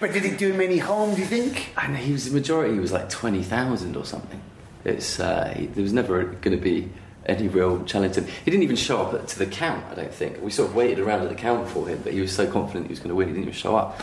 But 0.00 0.14
did 0.14 0.24
it 0.24 0.38
do 0.38 0.50
him 0.50 0.62
any 0.62 0.78
harm? 0.78 1.14
Do 1.14 1.20
you 1.20 1.26
think? 1.26 1.74
And 1.76 1.94
he 1.94 2.12
was 2.12 2.24
the 2.24 2.32
majority 2.32 2.72
he 2.72 2.80
was 2.80 2.90
like 2.90 3.10
twenty 3.10 3.42
thousand 3.42 3.96
or 3.98 4.06
something. 4.06 4.40
It's 4.82 5.20
uh, 5.20 5.52
he, 5.54 5.66
there 5.66 5.82
was 5.82 5.92
never 5.92 6.24
going 6.24 6.56
to 6.56 6.62
be 6.62 6.88
any 7.26 7.48
real 7.48 7.84
challenge. 7.84 8.16
And 8.16 8.26
he 8.26 8.50
didn't 8.50 8.62
even 8.62 8.76
show 8.76 9.02
up 9.02 9.26
to 9.26 9.38
the 9.38 9.44
count. 9.44 9.84
I 9.90 9.94
don't 9.94 10.12
think 10.12 10.40
we 10.40 10.50
sort 10.50 10.70
of 10.70 10.74
waited 10.74 11.00
around 11.00 11.20
at 11.20 11.28
the 11.28 11.34
count 11.34 11.68
for 11.68 11.86
him, 11.86 12.00
but 12.02 12.14
he 12.14 12.20
was 12.22 12.32
so 12.34 12.50
confident 12.50 12.86
he 12.86 12.90
was 12.92 12.98
going 12.98 13.10
to 13.10 13.14
win, 13.14 13.28
he 13.28 13.34
didn't 13.34 13.44
even 13.48 13.54
show 13.54 13.76
up. 13.76 14.00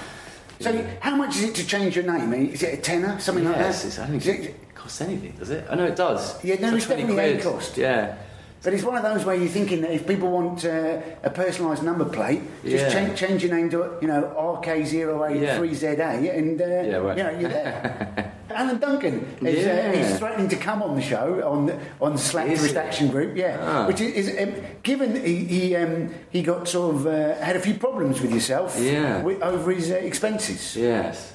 So, 0.60 0.88
how 1.02 1.16
much 1.16 1.36
is 1.38 1.44
it 1.46 1.56
to 1.56 1.66
change 1.66 1.96
your 1.96 2.06
name? 2.06 2.32
Is 2.52 2.62
it 2.62 2.78
a 2.78 2.82
tenner, 2.82 3.20
something 3.20 3.44
like 3.46 3.56
that? 3.56 3.70
it's, 3.84 3.98
I 3.98 4.08
don't 4.08 4.20
think 4.20 4.40
it- 4.40 4.50
it 4.52 4.76
costs 4.76 5.02
anything, 5.02 5.32
does 5.40 5.50
it? 5.50 5.66
I 5.68 5.74
know 5.74 5.86
it 5.86 5.96
does. 5.96 6.44
Yeah, 6.44 6.56
no, 6.60 6.76
it's 6.76 6.86
20 6.86 7.02
definitely 7.08 7.42
cost. 7.42 7.76
Yeah. 7.76 8.16
But 8.64 8.74
it's 8.74 8.84
one 8.84 8.98
of 8.98 9.04
those 9.04 9.24
where 9.26 9.36
you're 9.36 9.48
thinking 9.48 9.82
that 9.82 9.92
if 9.92 10.06
people 10.06 10.30
want 10.30 10.66
uh, 10.66 11.00
a 11.24 11.30
personalised 11.30 11.84
number 11.84 12.06
plate, 12.06 12.42
just 12.64 12.86
Yeah. 12.86 12.90
change, 12.90 13.18
change 13.20 13.44
your 13.44 13.56
name 13.56 13.70
to 13.70 13.98
you 14.02 14.08
know 14.08 14.34
RK083ZA, 14.38 16.38
and 16.38 16.62
uh, 16.62 16.66
Yeah, 16.66 16.98
right. 16.98 17.18
you 17.18 17.24
know 17.24 17.40
you're 17.40 17.50
there. 17.50 18.34
Alan 18.50 18.80
Duncan 18.80 19.26
is 19.42 19.66
uh, 19.66 19.70
Yeah. 19.70 19.92
he's 19.92 20.18
threatening 20.20 20.50
to 20.50 20.56
come 20.56 20.82
on 20.82 20.96
the 20.96 21.02
show 21.02 21.42
on 21.48 21.72
on 22.02 22.14
the 22.14 22.18
Slack 22.20 22.50
Is 22.50 22.72
Group, 23.12 23.38
yeah. 23.38 23.58
Ah. 23.62 23.88
Which 23.88 24.02
is, 24.02 24.28
is 24.28 24.48
um, 24.48 24.54
given 24.84 25.16
he 25.24 25.46
he, 25.46 25.76
um, 25.76 26.10
he 26.30 26.42
got 26.42 26.68
sort 26.68 26.96
of 26.96 27.08
uh, 27.08 27.36
had 27.44 27.56
a 27.56 27.60
few 27.60 27.76
problems 27.76 28.22
with 28.22 28.32
yourself, 28.34 28.78
Yeah. 28.80 29.20
wi- 29.22 29.40
over 29.42 29.72
his 29.72 29.92
uh, 29.92 29.96
expenses. 29.96 30.76
Yes. 30.76 31.34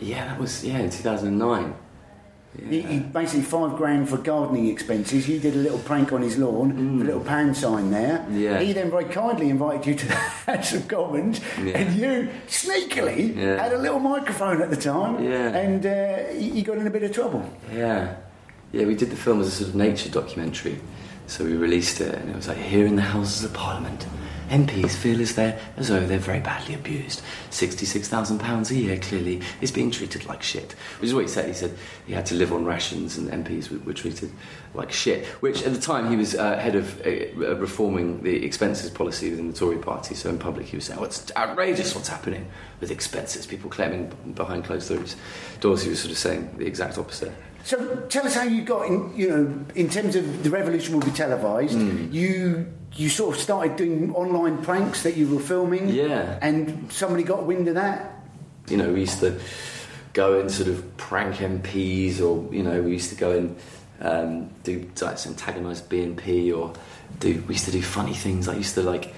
Yeah, 0.00 0.26
that 0.28 0.38
was 0.38 0.64
yeah 0.64 0.78
in 0.78 0.90
two 0.90 1.02
thousand 1.02 1.38
nine. 1.38 1.74
He, 2.68 2.80
he 2.80 2.98
basically 2.98 3.42
five 3.42 3.76
grand 3.76 4.08
for 4.08 4.16
gardening 4.16 4.66
expenses. 4.68 5.28
You 5.28 5.38
did 5.38 5.54
a 5.54 5.58
little 5.58 5.78
prank 5.78 6.12
on 6.12 6.22
his 6.22 6.38
lawn, 6.38 6.98
with 6.98 7.02
a 7.06 7.10
little 7.10 7.22
pan 7.24 7.54
sign 7.54 7.90
there. 7.90 8.26
Mm. 8.28 8.40
Yeah. 8.40 8.58
He 8.60 8.72
then 8.72 8.90
very 8.90 9.04
kindly 9.04 9.48
invited 9.50 9.86
you 9.86 9.94
to 9.94 10.06
the 10.08 10.14
House 10.14 10.72
of 10.72 10.88
Commons, 10.88 11.40
Yeah. 11.62 11.78
and 11.78 11.94
you 11.94 12.28
sneakily 12.48 13.36
Yeah. 13.36 13.62
had 13.62 13.72
a 13.72 13.78
little 13.78 14.00
microphone 14.00 14.60
at 14.62 14.70
the 14.70 14.76
time, 14.76 15.22
Yeah. 15.22 15.56
and 15.56 15.86
uh, 15.86 16.32
he 16.38 16.62
got 16.62 16.78
in 16.78 16.86
a 16.86 16.90
bit 16.90 17.02
of 17.04 17.12
trouble. 17.12 17.48
Yeah, 17.72 18.16
yeah. 18.72 18.86
We 18.86 18.94
did 18.94 19.10
the 19.10 19.16
film 19.16 19.40
as 19.40 19.48
a 19.48 19.50
sort 19.50 19.68
of 19.70 19.74
nature 19.76 20.10
documentary, 20.10 20.80
so 21.26 21.44
we 21.44 21.52
released 21.54 22.00
it, 22.00 22.14
and 22.14 22.30
it 22.30 22.34
was 22.36 22.48
like 22.48 22.58
here 22.58 22.86
in 22.86 22.96
the 22.96 23.02
Houses 23.02 23.44
of 23.44 23.52
Parliament, 23.52 24.06
MPs 24.48 24.92
feel 24.92 25.20
as 25.20 25.38
as 25.38 25.88
though 25.88 26.06
they're 26.06 26.18
very 26.18 26.40
badly 26.40 26.74
abused. 26.74 27.22
Sixty-six 27.50 28.08
thousand 28.08 28.38
pounds 28.38 28.70
a 28.70 28.74
year 28.74 28.98
clearly 28.98 29.42
is 29.60 29.70
being 29.70 29.90
treated 29.90 30.26
like 30.26 30.42
shit. 30.42 30.72
Which 30.98 31.08
is 31.08 31.14
what 31.14 31.22
he 31.22 31.28
said. 31.28 31.46
He 31.46 31.54
said 31.54 31.76
he 32.06 32.14
had 32.14 32.26
to 32.26 32.34
live 32.34 32.52
on 32.52 32.64
rations, 32.64 33.18
and 33.18 33.30
MPs 33.30 33.70
were, 33.70 33.78
were 33.78 33.92
treated 33.92 34.30
like 34.74 34.90
shit. 34.90 35.26
Which 35.40 35.62
at 35.62 35.72
the 35.72 35.80
time 35.80 36.10
he 36.10 36.16
was 36.16 36.34
uh, 36.34 36.56
head 36.58 36.74
of 36.74 37.00
uh, 37.06 37.56
reforming 37.56 38.22
the 38.22 38.44
expenses 38.44 38.90
policy 38.90 39.30
within 39.30 39.48
the 39.52 39.56
Tory 39.56 39.78
party. 39.78 40.14
So 40.14 40.28
in 40.30 40.38
public 40.38 40.66
he 40.66 40.76
was 40.76 40.86
saying, 40.86 40.98
"Oh, 40.98 41.04
it's 41.04 41.30
outrageous 41.36 41.94
what's 41.94 42.08
happening 42.08 42.48
with 42.80 42.90
expenses." 42.90 43.46
People 43.46 43.70
claiming 43.70 44.12
behind 44.34 44.64
closed. 44.64 44.88
Doors. 45.60 45.82
He 45.82 45.90
was 45.90 46.00
sort 46.00 46.12
of 46.12 46.18
saying 46.18 46.54
the 46.56 46.66
exact 46.66 46.98
opposite. 46.98 47.32
So 47.64 47.96
tell 48.08 48.26
us 48.26 48.34
how 48.34 48.44
you 48.44 48.62
got 48.62 48.86
in. 48.86 49.14
You 49.16 49.28
know, 49.30 49.64
in 49.74 49.90
terms 49.90 50.16
of 50.16 50.42
the 50.42 50.50
revolution 50.50 50.94
will 50.94 51.04
be 51.04 51.10
televised. 51.10 51.74
Hmm. 51.76 52.08
You 52.12 52.66
you 52.94 53.08
sort 53.08 53.36
of 53.36 53.40
started 53.40 53.76
doing 53.76 54.14
online 54.14 54.58
pranks 54.62 55.02
that 55.02 55.16
you 55.16 55.28
were 55.28 55.40
filming. 55.40 55.88
Yeah. 55.90 56.38
and 56.40 56.90
somebody 56.90 57.22
got 57.22 57.44
wind 57.44 57.68
of 57.68 57.74
that. 57.74 58.14
you 58.68 58.76
know, 58.76 58.92
we 58.92 59.00
used 59.00 59.20
to 59.20 59.38
go 60.14 60.40
and 60.40 60.50
sort 60.50 60.68
of 60.68 60.96
prank 60.96 61.36
MPs, 61.36 62.20
or 62.20 62.52
you 62.54 62.62
know, 62.62 62.82
we 62.82 62.92
used 62.92 63.10
to 63.10 63.16
go 63.16 63.30
and 63.36 63.56
um, 64.00 64.50
do 64.64 64.90
like 65.02 65.26
antagonise 65.26 65.82
BNP, 65.82 66.56
or 66.56 66.72
do 67.20 67.42
we 67.46 67.54
used 67.54 67.66
to 67.66 67.70
do 67.72 67.82
funny 67.82 68.14
things. 68.14 68.48
I 68.48 68.54
used 68.54 68.74
to 68.74 68.82
like 68.82 69.14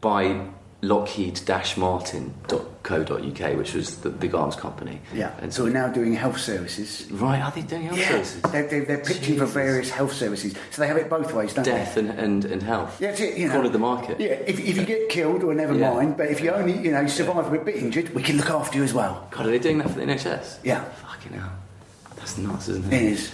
buy 0.00 0.46
Lockheed-Martin.co.uk, 0.82 3.56
which 3.56 3.74
was 3.74 3.96
the 3.98 4.10
big 4.10 4.34
arms 4.34 4.56
company. 4.56 5.00
Yeah. 5.14 5.32
and 5.40 5.52
so 5.52 5.64
we're 5.64 5.70
now 5.70 5.88
doing 5.88 6.14
health 6.14 6.38
services. 6.38 7.06
right, 7.10 7.40
are 7.40 7.50
they 7.50 7.62
doing 7.62 7.82
health 7.84 7.98
Yeah, 7.98 8.08
services? 8.10 8.42
they're, 8.52 8.66
they're, 8.68 8.84
they're 8.84 9.04
pitching 9.04 9.38
for 9.38 9.46
various 9.46 9.90
health 9.90 10.12
services. 10.12 10.54
So 10.70 10.82
they 10.82 10.88
have 10.88 10.96
it 10.96 11.08
both 11.10 11.32
ways, 11.32 11.54
don't 11.54 11.64
Death 11.64 11.94
they? 11.94 12.02
and, 12.02 12.10
and, 12.10 12.44
and 12.44 12.62
health. 12.62 13.00
Yeah, 13.00 13.08
that's 13.08 13.20
it. 13.20 13.38
You 13.38 13.48
know, 13.48 13.54
Cornered 13.54 13.72
the 13.72 13.78
market. 13.78 14.20
Yeah, 14.20 14.28
if, 14.46 14.58
if 14.60 14.76
you 14.76 14.84
get 14.84 15.08
killed, 15.08 15.42
or 15.44 15.54
never 15.54 15.74
Yeah. 15.74 15.92
mind. 15.94 16.16
But 16.16 16.28
if 16.30 16.40
you 16.40 16.50
only, 16.50 16.78
you 16.78 16.92
know, 16.92 17.06
survive 17.06 17.50
with 17.50 17.62
a 17.62 17.64
bit 17.64 17.76
injured, 17.76 18.14
we 18.14 18.22
can 18.22 18.36
look 18.36 18.50
after 18.50 18.78
you 18.78 18.84
as 18.84 18.94
well. 18.94 19.26
God, 19.30 19.46
are 19.46 19.50
they 19.50 19.58
doing 19.58 19.78
that 19.78 19.90
for 19.90 19.98
the 19.98 20.04
NHS? 20.06 20.58
Yeah. 20.62 20.84
Fucking 20.84 21.32
hell. 21.32 21.52
That's 22.16 22.38
nuts, 22.38 22.68
isn't 22.68 22.92
it? 22.92 22.92
It 22.92 23.02
is. 23.12 23.32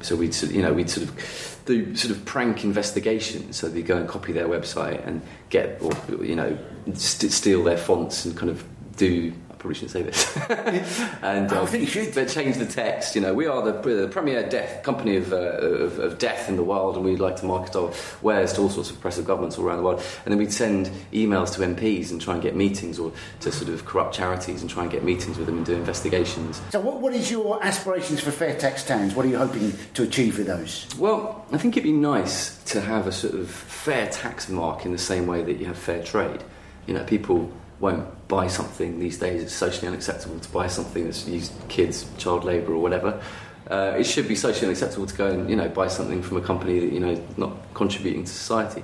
So 0.00 0.16
we'd 0.16 0.34
you 0.42 0.62
know 0.62 0.72
we'd 0.72 0.90
sort 0.90 1.08
of 1.08 1.51
do 1.64 1.94
sort 1.96 2.14
of 2.14 2.24
prank 2.24 2.64
investigations. 2.64 3.56
So 3.56 3.68
they 3.68 3.82
go 3.82 3.96
and 3.96 4.08
copy 4.08 4.32
their 4.32 4.48
website 4.48 5.06
and 5.06 5.22
get 5.50 5.80
or 5.82 5.92
you 6.24 6.36
know 6.36 6.56
st- 6.94 7.32
steal 7.32 7.62
their 7.62 7.78
fonts 7.78 8.24
and 8.24 8.36
kind 8.36 8.50
of 8.50 8.64
do. 8.96 9.32
Probably 9.62 9.76
shouldn't 9.76 9.92
say 9.92 10.02
this. 10.02 10.36
and 11.22 11.52
I 11.52 11.56
um, 11.56 11.68
think 11.68 11.82
you 11.82 11.86
should. 11.86 12.12
But 12.16 12.28
change 12.28 12.56
the 12.56 12.66
text. 12.66 13.14
You 13.14 13.20
know, 13.20 13.32
we 13.32 13.46
are 13.46 13.62
the, 13.62 13.70
the 13.94 14.08
premier 14.08 14.42
death 14.48 14.82
company 14.82 15.14
of, 15.14 15.32
uh, 15.32 15.36
of, 15.36 16.00
of 16.00 16.18
death 16.18 16.48
in 16.48 16.56
the 16.56 16.64
world, 16.64 16.96
and 16.96 17.04
we'd 17.04 17.20
like 17.20 17.36
to 17.36 17.44
market 17.44 17.76
our 17.76 17.92
wares 18.22 18.52
to 18.54 18.62
all 18.62 18.70
sorts 18.70 18.90
of 18.90 18.96
oppressive 18.96 19.24
governments 19.24 19.58
all 19.58 19.64
around 19.64 19.76
the 19.76 19.84
world. 19.84 20.02
And 20.24 20.32
then 20.32 20.38
we'd 20.38 20.52
send 20.52 20.90
emails 21.12 21.54
to 21.54 21.60
MPs 21.60 22.10
and 22.10 22.20
try 22.20 22.34
and 22.34 22.42
get 22.42 22.56
meetings, 22.56 22.98
or 22.98 23.12
to 23.38 23.52
sort 23.52 23.70
of 23.70 23.84
corrupt 23.84 24.16
charities 24.16 24.62
and 24.62 24.68
try 24.68 24.82
and 24.82 24.90
get 24.90 25.04
meetings 25.04 25.38
with 25.38 25.46
them 25.46 25.58
and 25.58 25.64
do 25.64 25.74
investigations. 25.74 26.60
So, 26.70 26.80
what, 26.80 27.00
what 27.00 27.14
is 27.14 27.30
your 27.30 27.62
aspirations 27.62 28.18
for 28.18 28.32
fair 28.32 28.58
tax 28.58 28.84
towns? 28.84 29.14
What 29.14 29.26
are 29.26 29.28
you 29.28 29.38
hoping 29.38 29.74
to 29.94 30.02
achieve 30.02 30.38
with 30.38 30.48
those? 30.48 30.88
Well, 30.98 31.46
I 31.52 31.58
think 31.58 31.76
it'd 31.76 31.84
be 31.84 31.92
nice 31.92 32.60
to 32.64 32.80
have 32.80 33.06
a 33.06 33.12
sort 33.12 33.34
of 33.34 33.48
fair 33.48 34.08
tax 34.10 34.48
mark 34.48 34.84
in 34.84 34.90
the 34.90 34.98
same 34.98 35.28
way 35.28 35.44
that 35.44 35.60
you 35.60 35.66
have 35.66 35.78
fair 35.78 36.02
trade. 36.02 36.42
You 36.88 36.94
know, 36.94 37.04
people 37.04 37.52
won't 37.82 38.28
buy 38.28 38.46
something 38.46 39.00
these 39.00 39.18
days. 39.18 39.42
It's 39.42 39.52
socially 39.52 39.88
unacceptable 39.88 40.38
to 40.38 40.48
buy 40.50 40.68
something 40.68 41.04
that's 41.04 41.26
used 41.26 41.52
kids, 41.68 42.06
child 42.16 42.44
labour, 42.44 42.72
or 42.72 42.78
whatever. 42.78 43.20
Uh, 43.68 43.96
it 43.98 44.04
should 44.04 44.28
be 44.28 44.36
socially 44.36 44.68
unacceptable 44.68 45.06
to 45.06 45.14
go 45.14 45.26
and 45.26 45.50
you 45.50 45.56
know 45.56 45.68
buy 45.68 45.88
something 45.88 46.22
from 46.22 46.36
a 46.36 46.40
company 46.40 46.78
that 46.78 46.92
you 46.92 47.00
know 47.00 47.22
not 47.36 47.52
contributing 47.74 48.24
to 48.24 48.30
society. 48.30 48.82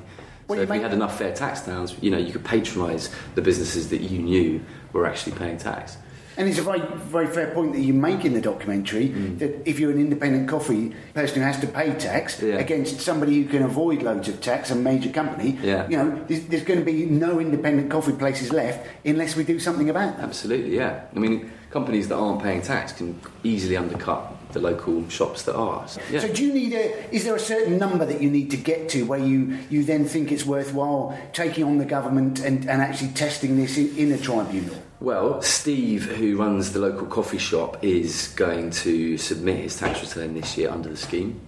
Well, 0.49 0.59
so 0.59 0.63
if 0.63 0.71
we 0.71 0.81
had 0.81 0.93
enough 0.93 1.17
fair 1.17 1.35
tax 1.35 1.61
towns, 1.63 1.95
you 2.01 2.11
know, 2.11 2.17
you 2.17 2.33
could 2.33 2.45
patronise 2.45 3.15
the 3.35 3.43
businesses 3.43 3.91
that 3.91 4.01
you 4.01 4.19
knew 4.19 4.65
were 4.93 5.07
actually 5.07 5.37
paying 5.37 5.59
tax. 5.59 5.99
And 6.39 6.49
it's 6.49 6.59
a 6.59 6.63
very, 6.63 6.81
very 7.11 7.27
fair 7.27 7.49
point 7.53 7.73
that 7.73 7.81
you 7.81 7.93
make 7.93 8.25
in 8.25 8.33
the 8.33 8.41
documentary 8.41 9.09
Mm. 9.09 9.39
that 9.41 9.69
if 9.69 9.81
you're 9.81 9.91
an 9.91 9.99
independent 9.99 10.49
coffee 10.49 10.95
person 11.13 11.41
who 11.41 11.47
has 11.47 11.59
to 11.61 11.67
pay 11.67 11.93
tax 11.95 12.41
Yeah. 12.41 12.55
against 12.59 13.01
somebody 13.01 13.43
who 13.43 13.49
can 13.49 13.65
avoid 13.65 14.03
loads 14.03 14.29
of 14.29 14.41
tax, 14.41 14.71
a 14.71 14.77
major 14.77 15.11
company, 15.11 15.59
Yeah. 15.63 15.89
you 15.91 15.97
know, 15.97 16.17
there's, 16.29 16.43
there's 16.45 16.63
going 16.63 16.79
to 16.79 16.85
be 16.87 17.07
no 17.07 17.41
independent 17.41 17.91
coffee 17.91 18.13
places 18.13 18.53
left 18.53 18.87
unless 19.05 19.35
we 19.35 19.43
do 19.43 19.59
something 19.59 19.91
about 19.91 20.17
that. 20.17 20.23
Absolutely, 20.25 20.77
yeah. 20.77 21.01
I 21.15 21.19
mean, 21.19 21.51
companies 21.71 22.07
that 22.09 22.15
aren't 22.17 22.41
paying 22.41 22.63
tax 22.63 22.93
can 22.93 23.19
easily 23.43 23.77
undercut 23.77 24.37
the 24.53 24.61
local 24.61 25.07
shops 25.09 25.43
that 25.43 25.57
are. 25.57 25.87
So, 25.89 26.01
yeah. 26.11 26.21
So 26.21 26.29
do 26.33 26.43
you 26.47 26.53
need 26.55 26.73
a? 26.73 27.15
Is 27.15 27.25
there 27.25 27.35
a 27.35 27.41
certain 27.41 27.79
number 27.79 28.07
that 28.07 28.23
you 28.23 28.31
need 28.31 28.51
to 28.53 28.57
get 28.57 28.89
to 28.91 29.03
where 29.05 29.19
you, 29.19 29.59
you 29.69 29.83
then 29.85 30.05
think 30.07 30.31
it's 30.33 30.47
worthwhile 30.47 31.19
taking 31.33 31.65
on 31.65 31.79
the 31.79 31.85
government 31.85 32.41
and, 32.41 32.61
and 32.71 32.81
actually 32.81 33.11
testing 33.11 33.57
this 33.57 33.77
in, 33.77 33.95
in 33.97 34.13
a 34.13 34.17
tribunal? 34.19 34.77
Well, 35.01 35.41
Steve, 35.43 36.07
who 36.07 36.37
runs 36.37 36.73
the 36.73 36.81
local 36.81 37.07
coffee 37.07 37.39
shop, 37.39 37.85
is 37.85 38.35
going 38.35 38.71
to 38.71 39.17
submit 39.17 39.59
his 39.59 39.77
tax 39.77 40.03
return 40.03 40.35
this 40.35 40.57
year 40.59 40.71
under 40.71 40.89
the 40.89 40.97
scheme. 40.97 41.41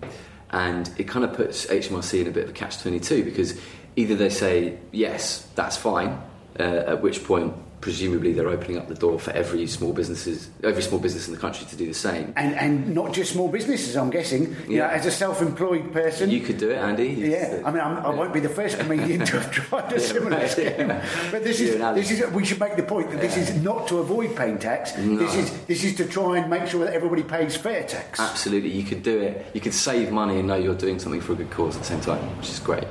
And 0.51 0.89
it 0.99 1.09
kind 1.09 1.25
of 1.25 1.35
puts 1.35 1.67
HMRC 1.67 2.21
in 2.21 2.29
a 2.29 2.31
bit 2.31 2.45
of 2.45 2.51
a 2.51 2.53
catch 2.53 2.81
22 2.81 3.25
because 3.25 3.59
either 3.97 4.15
they 4.15 4.31
say, 4.31 4.79
yes, 4.93 5.49
that's 5.57 5.77
fine, 5.77 6.23
uh, 6.61 6.63
at 6.63 7.03
which 7.03 7.25
point, 7.25 7.55
presumably, 7.81 8.33
they're 8.33 8.49
opening 8.49 8.77
up 8.79 8.89
the 8.89 8.95
door 8.95 9.19
for 9.19 9.31
every 9.33 9.67
small 9.67 9.93
businesses, 9.93 10.51
every 10.63 10.83
small 10.83 11.01
business 11.01 11.29
in 11.29 11.35
the 11.35 11.41
country 11.41 11.67
to 11.67 11.77
do 11.77 11.87
the 11.87 11.95
same. 11.95 12.33
And 12.37 12.55
and 12.55 12.95
not 12.95 13.13
just 13.13 13.33
small 13.33 13.49
businesses, 13.49 13.97
I'm 13.97 14.11
guessing. 14.11 14.43
You 14.69 14.77
Yeah. 14.77 14.87
know, 14.87 14.93
as 14.95 15.07
a 15.07 15.11
self-employed 15.11 15.93
person. 15.93 16.31
You 16.31 16.41
could 16.41 16.59
do 16.59 16.71
it, 16.71 16.77
Andy. 16.77 17.09
Yeah, 17.09 17.63
I 17.65 17.71
mean, 17.71 17.81
I'm, 17.81 17.99
I 18.05 18.11
won't 18.11 18.33
be 18.33 18.41
the 18.41 18.49
first 18.49 18.79
comedian 18.79 19.25
to 19.27 19.41
have 19.41 19.51
tried 19.51 19.93
a 19.93 20.01
similar 20.01 20.37
right, 20.39 20.51
scheme, 20.51 20.67
yeah. 20.91 21.05
but 21.31 21.43
this 21.45 21.61
is 21.61 21.79
this 21.79 22.11
is 22.11 22.31
we 22.33 22.45
should 22.45 22.61
make 22.61 22.77
the 22.77 22.83
point 22.83 23.11
that 23.11 23.21
this 23.21 23.37
is 23.37 23.55
not 23.63 23.87
to 23.89 23.99
avoid 23.99 24.37
paying 24.37 24.59
tax. 24.59 24.97
No. 24.99 25.17
This 25.17 25.35
is 25.35 25.51
this 25.67 25.85
is 25.85 25.95
to 25.97 26.05
try 26.07 26.39
and 26.39 26.51
make 26.51 26.67
sure 26.69 26.85
that 26.85 26.93
everybody 26.95 27.23
pays 27.23 27.57
fair 27.57 27.83
tax. 27.85 28.21
Absolutely, 28.21 28.71
you 28.71 28.85
could 28.85 29.03
do 29.03 29.19
it. 29.21 29.47
You 29.55 29.61
could 29.61 29.75
save 29.75 30.13
money 30.13 30.39
and 30.39 30.49
know 30.49 30.57
you're 30.57 30.75
doing 30.75 30.99
something 30.99 31.21
for 31.21 31.33
a 31.33 31.37
good 31.37 31.51
cause 31.51 31.77
at 31.77 31.83
the 31.83 31.89
same 31.89 32.01
time, 32.01 32.23
which 32.39 32.51
is 32.51 32.59
great. 32.59 32.85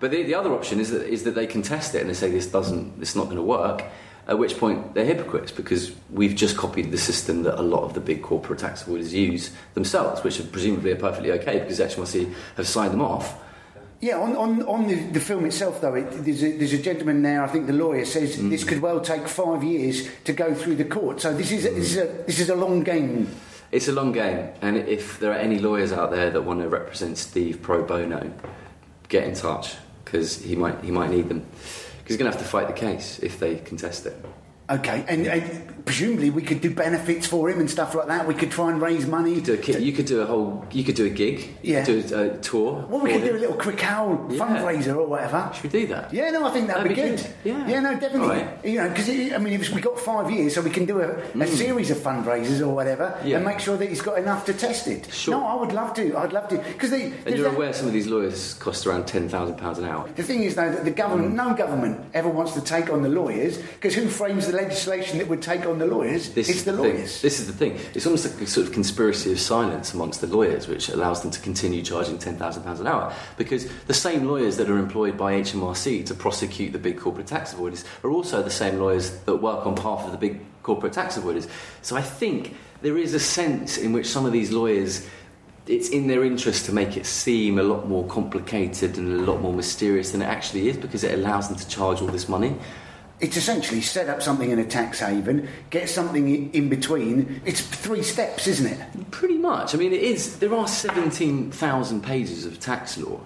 But 0.00 0.12
the, 0.12 0.22
the 0.22 0.34
other 0.36 0.52
option 0.52 0.78
is 0.78 0.90
that 0.92 1.06
is 1.08 1.24
that 1.24 1.34
they 1.34 1.46
can 1.48 1.62
test 1.62 1.94
it 1.96 2.00
and 2.02 2.08
they 2.10 2.14
say 2.14 2.30
this 2.30 2.46
doesn't, 2.46 3.02
it's 3.02 3.16
not 3.16 3.24
going 3.24 3.36
to 3.36 3.42
work. 3.42 3.82
At 4.28 4.38
which 4.38 4.58
point 4.58 4.92
they're 4.94 5.06
hypocrites 5.06 5.50
because 5.50 5.92
we've 6.10 6.36
just 6.36 6.56
copied 6.56 6.90
the 6.90 6.98
system 6.98 7.44
that 7.44 7.58
a 7.58 7.62
lot 7.62 7.84
of 7.84 7.94
the 7.94 8.00
big 8.00 8.22
corporate 8.22 8.58
tax 8.58 8.82
avoiders 8.84 9.10
use 9.12 9.50
themselves, 9.72 10.22
which 10.22 10.38
are 10.38 10.44
presumably 10.44 10.92
are 10.92 10.96
perfectly 10.96 11.32
okay 11.32 11.60
because 11.60 11.80
HMRC 11.80 12.32
have 12.56 12.68
signed 12.68 12.92
them 12.92 13.00
off. 13.00 13.42
Yeah, 14.00 14.18
on, 14.18 14.36
on, 14.36 14.62
on 14.62 14.86
the, 14.86 14.94
the 14.94 15.18
film 15.18 15.44
itself, 15.46 15.80
though, 15.80 15.94
it, 15.94 16.04
there's, 16.24 16.42
a, 16.44 16.56
there's 16.56 16.72
a 16.72 16.78
gentleman 16.78 17.22
there, 17.22 17.42
I 17.42 17.48
think 17.48 17.66
the 17.66 17.72
lawyer 17.72 18.04
says 18.04 18.36
Mm. 18.36 18.50
this 18.50 18.62
could 18.62 18.80
well 18.80 19.00
take 19.00 19.26
five 19.26 19.64
years 19.64 20.08
to 20.24 20.32
go 20.32 20.54
through 20.54 20.76
the 20.76 20.84
court. 20.84 21.20
So 21.20 21.32
this 21.34 21.50
is, 21.50 21.64
a, 21.66 21.70
this 21.70 21.90
is, 21.92 21.96
a, 21.96 22.06
this 22.26 22.38
is 22.38 22.48
a 22.50 22.54
long 22.54 22.84
game. 22.84 23.28
It's 23.72 23.88
a 23.88 23.92
long 23.92 24.12
game, 24.12 24.50
and 24.62 24.76
if 24.76 25.18
there 25.18 25.32
are 25.32 25.38
any 25.38 25.58
lawyers 25.58 25.92
out 25.92 26.10
there 26.10 26.30
that 26.30 26.42
want 26.42 26.60
to 26.60 26.68
represent 26.68 27.18
Steve 27.18 27.60
pro 27.60 27.82
bono, 27.82 28.30
get 29.08 29.24
in 29.24 29.34
touch 29.34 29.74
because 30.04 30.42
he 30.42 30.54
might 30.56 30.82
he 30.82 30.90
might 30.90 31.10
need 31.10 31.28
them. 31.28 31.44
He's 32.08 32.16
going 32.16 32.30
to 32.30 32.34
have 32.36 32.42
to 32.42 32.48
fight 32.48 32.68
the 32.68 32.72
case 32.72 33.18
if 33.18 33.38
they 33.38 33.56
contest 33.56 34.06
it. 34.06 34.16
Okay, 34.70 35.02
and, 35.08 35.26
and 35.26 35.84
presumably 35.86 36.28
we 36.28 36.42
could 36.42 36.60
do 36.60 36.68
benefits 36.70 37.26
for 37.26 37.48
him 37.48 37.58
and 37.58 37.70
stuff 37.70 37.94
like 37.94 38.08
that. 38.08 38.26
We 38.28 38.34
could 38.34 38.50
try 38.50 38.70
and 38.70 38.78
raise 38.82 39.06
money. 39.06 39.40
do 39.40 39.54
a 39.54 39.78
you 39.80 39.92
could 39.92 40.04
do 40.04 40.20
a 40.20 40.26
whole 40.26 40.66
you 40.70 40.84
could 40.84 40.94
do 40.96 41.06
a 41.06 41.10
gig 41.10 41.48
Yeah. 41.62 41.82
do 41.86 42.04
a, 42.12 42.34
a 42.34 42.38
tour 42.38 42.84
Well, 42.90 43.00
we 43.00 43.10
could 43.12 43.24
do 43.24 43.34
a 43.34 43.38
little 43.38 43.56
Crickhowell 43.56 44.30
Yeah. 44.30 44.38
fundraiser 44.38 44.94
or 44.94 45.06
whatever. 45.06 45.50
should 45.54 45.64
we 45.72 45.80
do 45.80 45.86
that 45.86 46.12
Yeah, 46.12 46.28
no, 46.30 46.44
I 46.46 46.50
think 46.50 46.66
that'd, 46.66 46.84
That'd 46.84 46.94
be, 46.96 47.02
be 47.02 47.08
good. 47.08 47.16
good. 47.18 47.34
Yeah. 47.44 47.66
yeah, 47.66 47.80
no, 47.80 47.98
definitely. 47.98 48.28
Right. 48.28 48.64
You 48.66 48.78
know, 48.82 48.88
because 48.90 49.08
I 49.08 49.38
mean, 49.38 49.58
we 49.74 49.80
got 49.80 49.98
five 49.98 50.30
years, 50.30 50.54
so 50.54 50.60
we 50.60 50.68
can 50.68 50.84
do 50.84 51.00
a, 51.00 51.16
a 51.40 51.46
series 51.46 51.90
of 51.90 51.96
fundraisers 51.98 52.60
or 52.60 52.74
whatever, 52.74 53.06
Mm. 53.22 53.26
Yeah. 53.28 53.36
and 53.36 53.46
make 53.46 53.60
sure 53.60 53.78
that 53.78 53.88
he's 53.88 54.02
got 54.02 54.18
enough 54.18 54.44
to 54.46 54.52
test 54.52 54.86
it. 54.88 55.10
Sure. 55.10 55.34
No, 55.36 55.46
I 55.46 55.54
would 55.54 55.72
love 55.72 55.94
to. 55.94 56.14
I'd 56.18 56.34
love 56.34 56.48
to 56.48 56.58
because 56.58 56.92
and 56.92 57.14
you're 57.34 57.48
aware 57.48 57.72
some 57.72 57.86
of 57.86 57.94
these 57.94 58.06
lawyers 58.08 58.52
cost 58.54 58.86
around 58.86 59.06
ten 59.06 59.28
thousand 59.30 59.56
pounds 59.56 59.78
an 59.78 59.86
hour 59.86 60.06
The 60.16 60.22
thing 60.22 60.42
is, 60.42 60.54
though, 60.56 60.70
that 60.70 60.84
the 60.84 60.90
government, 60.90 61.32
no 61.34 61.54
government 61.54 62.04
ever 62.12 62.28
wants 62.28 62.52
to 62.52 62.60
take 62.60 62.90
on 62.92 63.00
the 63.02 63.08
lawyers 63.08 63.56
because 63.56 63.94
who 63.94 64.08
frames 64.08 64.46
the 64.46 64.57
legislation 64.62 65.18
that 65.18 65.28
would 65.28 65.42
take 65.42 65.66
on 65.66 65.78
the 65.78 65.86
lawyers? 65.86 66.30
this 66.30 66.48
it's 66.48 66.62
the 66.64 66.72
thing. 66.72 66.80
lawyers. 66.80 67.22
This 67.22 67.38
is 67.40 67.46
the 67.46 67.52
thing. 67.52 67.78
It's 67.94 68.06
almost 68.06 68.24
like 68.26 68.40
a 68.42 68.46
sort 68.46 68.66
of 68.66 68.72
conspiracy 68.72 69.32
of 69.32 69.40
silence 69.40 69.94
amongst 69.94 70.20
the 70.20 70.26
lawyers, 70.26 70.66
which 70.68 70.88
allows 70.88 71.22
them 71.22 71.30
to 71.30 71.40
continue 71.40 71.82
charging 71.82 72.18
ten 72.18 72.36
thousand 72.36 72.62
pounds 72.64 72.80
an 72.80 72.86
hour. 72.86 73.12
Because 73.36 73.68
the 73.86 73.94
same 73.94 74.26
lawyers 74.26 74.56
that 74.56 74.68
are 74.68 74.78
employed 74.78 75.16
by 75.16 75.40
HMRC 75.40 76.04
to 76.06 76.14
prosecute 76.14 76.72
the 76.72 76.78
big 76.78 76.98
corporate 76.98 77.26
tax 77.26 77.54
avoiders 77.54 77.84
are 78.04 78.10
also 78.10 78.42
the 78.42 78.50
same 78.50 78.78
lawyers 78.78 79.10
that 79.20 79.36
work 79.36 79.66
on 79.66 79.74
behalf 79.74 80.04
of 80.04 80.12
the 80.12 80.18
big 80.18 80.40
corporate 80.62 80.92
tax 80.92 81.16
avoiders. 81.16 81.48
So 81.82 81.96
I 81.96 82.02
think 82.02 82.54
there 82.82 82.98
is 82.98 83.14
a 83.14 83.20
sense 83.20 83.78
in 83.78 83.92
which 83.92 84.06
some 84.06 84.26
of 84.26 84.32
these 84.32 84.50
lawyers. 84.50 85.06
It's 85.66 85.90
in 85.90 86.06
their 86.06 86.24
interest 86.24 86.64
to 86.64 86.72
make 86.72 86.96
it 86.96 87.04
seem 87.04 87.58
a 87.58 87.62
lot 87.62 87.86
more 87.86 88.06
complicated 88.06 88.96
and 88.96 89.20
a 89.20 89.30
lot 89.30 89.42
more 89.42 89.52
mysterious 89.52 90.12
than 90.12 90.22
it 90.22 90.24
actually 90.24 90.70
is 90.70 90.78
because 90.78 91.04
it 91.04 91.12
allows 91.12 91.48
them 91.48 91.58
to 91.58 91.68
charge 91.68 92.00
all 92.00 92.08
this 92.08 92.26
money. 92.26 92.56
It's 93.20 93.36
essentially 93.36 93.80
set 93.80 94.08
up 94.08 94.22
something 94.22 94.50
in 94.50 94.58
a 94.60 94.64
tax 94.64 95.00
haven, 95.00 95.48
get 95.70 95.88
something 95.88 96.52
in 96.54 96.68
between. 96.68 97.40
It's 97.44 97.60
three 97.60 98.02
steps, 98.02 98.46
isn't 98.46 98.66
it? 98.66 99.10
Pretty 99.10 99.38
much. 99.38 99.74
I 99.74 99.78
mean, 99.78 99.92
it 99.92 100.02
is. 100.02 100.38
There 100.38 100.54
are 100.54 100.68
seventeen 100.68 101.50
thousand 101.50 102.02
pages 102.02 102.44
of 102.46 102.60
tax 102.60 102.96
law, 102.96 103.20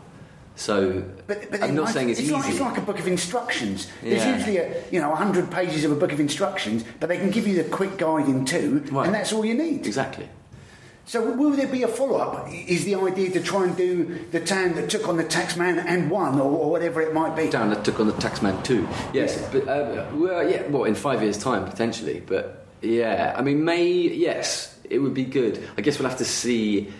so 0.57 1.03
But, 1.27 1.51
but 1.51 1.63
I'm 1.63 1.75
not 1.75 1.89
I- 1.89 1.93
saying 1.93 2.09
it's, 2.11 2.21
easy. 2.21 2.33
Like, 2.33 2.49
it's 2.49 2.61
like 2.61 2.79
a 2.79 2.83
book 2.83 2.99
of 2.99 3.07
instructions. 3.07 3.89
There's 4.03 4.25
Yeah. 4.25 4.35
usually 4.37 4.57
a, 4.59 4.83
you 4.91 5.01
know 5.01 5.15
hundred 5.15 5.51
pages 5.51 5.85
of 5.85 5.93
a 5.93 5.97
book 5.97 6.13
of 6.13 6.21
instructions, 6.21 6.85
but 6.99 7.09
they 7.11 7.19
can 7.19 7.31
give 7.31 7.47
you 7.47 7.63
the 7.63 7.69
quick 7.69 7.99
guide 7.99 8.29
in 8.29 8.45
two, 8.47 8.83
Right. 8.91 9.07
and 9.07 9.15
that's 9.15 9.33
all 9.33 9.45
you 9.45 9.55
need. 9.55 9.87
exactly. 9.87 10.29
So 11.05 11.33
will 11.33 11.51
there 11.51 11.67
be 11.67 11.83
a 11.83 11.89
follow-up? 11.89 12.49
Is 12.51 12.85
the 12.85 12.95
idea 12.95 13.31
to 13.33 13.43
try 13.43 13.65
and 13.65 13.77
do 13.77 14.25
the 14.31 14.41
town 14.41 14.75
that 14.77 14.89
took 14.89 15.09
on 15.09 15.17
the 15.17 15.25
taxman 15.25 15.83
and 15.85 16.11
won, 16.11 16.39
or, 16.39 16.51
or 16.51 16.71
whatever 16.71 17.03
it 17.03 17.13
might 17.13 17.35
be? 17.37 17.49
Town 17.49 17.71
that 17.71 17.85
took 17.85 17.99
on 18.01 18.07
the 18.07 18.13
taxman 18.15 18.63
too. 18.65 18.89
Yes, 19.13 19.41
but 19.53 19.67
uh, 19.69 20.07
well, 20.15 20.49
yeah. 20.49 20.67
Well, 20.69 20.85
in 20.85 20.95
five 20.95 21.23
years' 21.23 21.39
time 21.39 21.65
potentially, 21.69 22.23
but 22.25 22.65
yeah. 22.81 23.35
I 23.37 23.43
mean, 23.43 23.65
May. 23.65 23.91
Yes, 23.93 24.79
it 24.89 25.01
would 25.01 25.13
be 25.15 25.25
good. 25.25 25.69
I 25.77 25.81
guess 25.83 25.99
we'll 25.99 26.09
have 26.09 26.19
to 26.19 26.25
see 26.25 26.93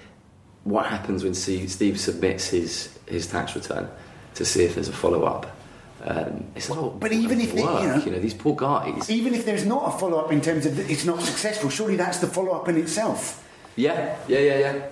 what 0.65 0.87
happens 0.87 1.23
when 1.25 1.35
Steve 1.35 1.99
submits 2.01 2.49
his 2.49 2.99
his 3.07 3.27
tax 3.29 3.55
return 3.55 3.89
to 4.35 4.45
see 4.45 4.65
if 4.65 4.75
there's 4.75 4.89
a 4.89 4.93
follow 4.93 5.23
up. 5.25 5.57
Um, 6.05 6.45
it's 6.57 6.69
a. 6.69 6.75
But 6.75 7.13
even 7.13 7.41
if 7.41 7.53
they- 7.55 7.61
you 7.61 7.67
work, 7.67 8.07
know- 8.07 8.19
these 8.19 8.35
poor 8.35 8.57
guys. 8.57 9.09
Even 9.09 9.35
if 9.35 9.45
there's 9.45 9.65
not 9.65 9.95
a 9.95 9.99
follow-up 9.99 10.33
in 10.33 10.41
terms 10.41 10.67
of 10.67 10.77
it's 10.91 11.05
not 11.05 11.21
successful, 11.23 11.71
surely 11.71 11.95
that's 11.97 12.19
the 12.19 12.27
follow-up 12.27 12.69
in 12.69 12.77
itself. 12.77 13.39
Yeah, 13.77 14.17
yeah, 14.29 14.39
yeah, 14.39 14.59
yeah. 14.59 14.87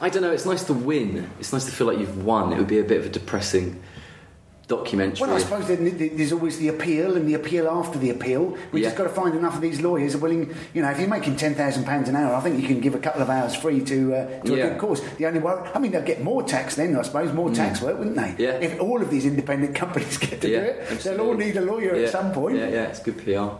I 0.00 0.08
don't 0.10 0.22
know. 0.22 0.32
It's 0.32 0.46
nice 0.46 0.64
to 0.64 0.74
win. 0.74 1.30
It's 1.38 1.52
nice 1.52 1.64
to 1.64 1.72
feel 1.72 1.86
like 1.86 1.98
you've 1.98 2.24
won. 2.24 2.52
It 2.52 2.58
would 2.58 2.66
be 2.68 2.78
a 2.78 2.84
bit 2.84 2.98
of 3.00 3.06
a 3.06 3.08
depressing 3.08 3.80
documentary. 4.68 5.26
Well, 5.26 5.34
I 5.36 5.40
suppose 5.40 5.66
there's 5.66 6.32
always 6.32 6.58
the 6.58 6.68
appeal 6.68 7.16
and 7.16 7.26
the 7.26 7.34
appeal 7.34 7.66
after 7.68 7.98
the 7.98 8.10
appeal. 8.10 8.56
We 8.70 8.80
Yeah. 8.82 8.86
just 8.88 8.96
got 8.98 9.04
to 9.04 9.10
find 9.10 9.34
enough 9.34 9.56
of 9.56 9.62
these 9.62 9.80
lawyers 9.80 10.14
are 10.14 10.18
willing. 10.18 10.54
You 10.74 10.82
know, 10.82 10.90
if 10.90 11.00
you're 11.00 11.08
making 11.08 11.36
ten 11.36 11.54
thousand 11.56 11.84
pounds 11.86 12.08
an 12.08 12.14
hour, 12.14 12.34
I 12.34 12.40
think 12.40 12.60
you 12.60 12.68
can 12.68 12.78
give 12.80 12.94
a 12.94 12.98
couple 13.00 13.20
of 13.22 13.28
hours 13.30 13.54
free 13.56 13.80
to 13.80 14.14
uh, 14.14 14.40
to 14.44 14.56
Yeah. 14.56 14.64
a 14.66 14.68
good 14.70 14.78
cause. 14.78 15.00
The 15.18 15.26
only 15.26 15.40
worry, 15.40 15.68
I 15.74 15.78
mean, 15.80 15.90
they'll 15.90 16.02
get 16.02 16.22
more 16.22 16.42
tax 16.44 16.76
then, 16.76 16.94
I 16.96 17.02
suppose, 17.02 17.32
more 17.32 17.50
tax 17.52 17.80
work, 17.82 17.98
wouldn't 17.98 18.14
they? 18.16 18.22
Mm. 18.34 18.38
Yeah. 18.38 18.50
If 18.60 18.80
all 18.80 19.02
of 19.02 19.10
these 19.10 19.24
independent 19.26 19.74
companies 19.82 20.18
get 20.18 20.40
to 20.42 20.48
Yeah, 20.48 20.60
do 20.60 20.66
it, 20.66 21.00
they'll 21.00 21.20
all 21.20 21.34
need 21.34 21.56
a 21.56 21.62
lawyer 21.62 21.94
at 21.96 22.10
some 22.10 22.30
point. 22.32 22.58
Yeah, 22.58 22.68
yeah, 22.68 22.82
it's 22.84 23.00
good 23.00 23.18
PR. 23.24 23.56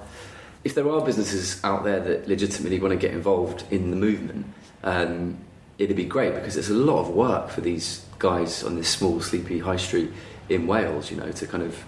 If 0.63 0.75
there 0.75 0.89
are 0.91 1.01
businesses 1.05 1.63
out 1.65 1.85
there 1.85 2.01
that 2.01 2.29
legitimately 2.29 2.81
want 2.81 2.93
to 2.93 2.99
get 2.99 3.13
involved 3.15 3.65
in 3.71 3.91
the 3.91 3.97
movement, 3.97 4.47
um, 4.85 5.39
it'd 5.79 5.97
be 5.97 6.05
great 6.05 6.35
because 6.35 6.57
it's 6.57 6.69
a 6.69 6.75
lot 6.75 7.01
of 7.01 7.09
work 7.09 7.49
for 7.49 7.63
these 7.63 8.05
guys 8.19 8.63
on 8.63 8.77
this 8.77 8.89
small, 8.89 9.21
sleepy 9.23 9.59
high 9.61 9.77
street 9.77 10.11
in 10.51 10.67
Wales. 10.67 11.11
You 11.11 11.17
know, 11.17 11.31
to 11.33 11.47
kind 11.47 11.63
of 11.63 11.83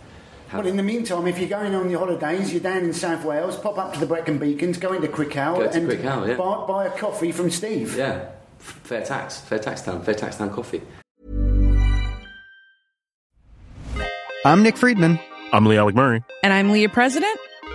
have 0.49 0.61
Well, 0.61 0.69
in 0.69 0.79
the 0.79 0.83
meantime, 0.83 1.27
if 1.27 1.39
you're 1.39 1.51
going 1.51 1.75
on 1.75 1.91
your 1.91 1.99
holidays, 1.99 2.51
you're 2.51 2.63
down 2.63 2.79
in 2.85 2.95
South 2.95 3.25
Wales, 3.27 3.59
pop 3.59 3.77
up 3.77 3.93
to 3.93 4.01
the 4.01 4.07
Brecon 4.07 4.39
Beacons, 4.39 4.79
go 4.79 4.95
into 4.95 5.09
Crickhow 5.09 5.57
Go 5.57 5.69
to 5.71 5.77
and 5.79 5.89
Crickhow, 5.91 6.29
yeah. 6.29 6.37
buy, 6.37 6.67
buy 6.67 6.87
a 6.87 6.91
coffee 6.99 7.31
from 7.33 7.51
Steve. 7.51 7.95
yeah, 7.97 8.31
f- 8.59 8.81
fair 8.85 9.05
tax, 9.05 9.39
fair 9.41 9.59
tax 9.59 9.83
town, 9.83 10.03
fair 10.03 10.15
tax 10.15 10.37
town 10.37 10.49
coffee. 10.51 10.81
I'm 14.47 14.63
Nick 14.63 14.77
Friedman. 14.77 15.21
I'm 15.53 15.67
Lee 15.67 15.77
Alec 15.77 15.95
Murray. 15.95 16.25
And 16.43 16.53
I'm 16.53 16.71
Leah 16.73 16.89
President, 16.89 17.39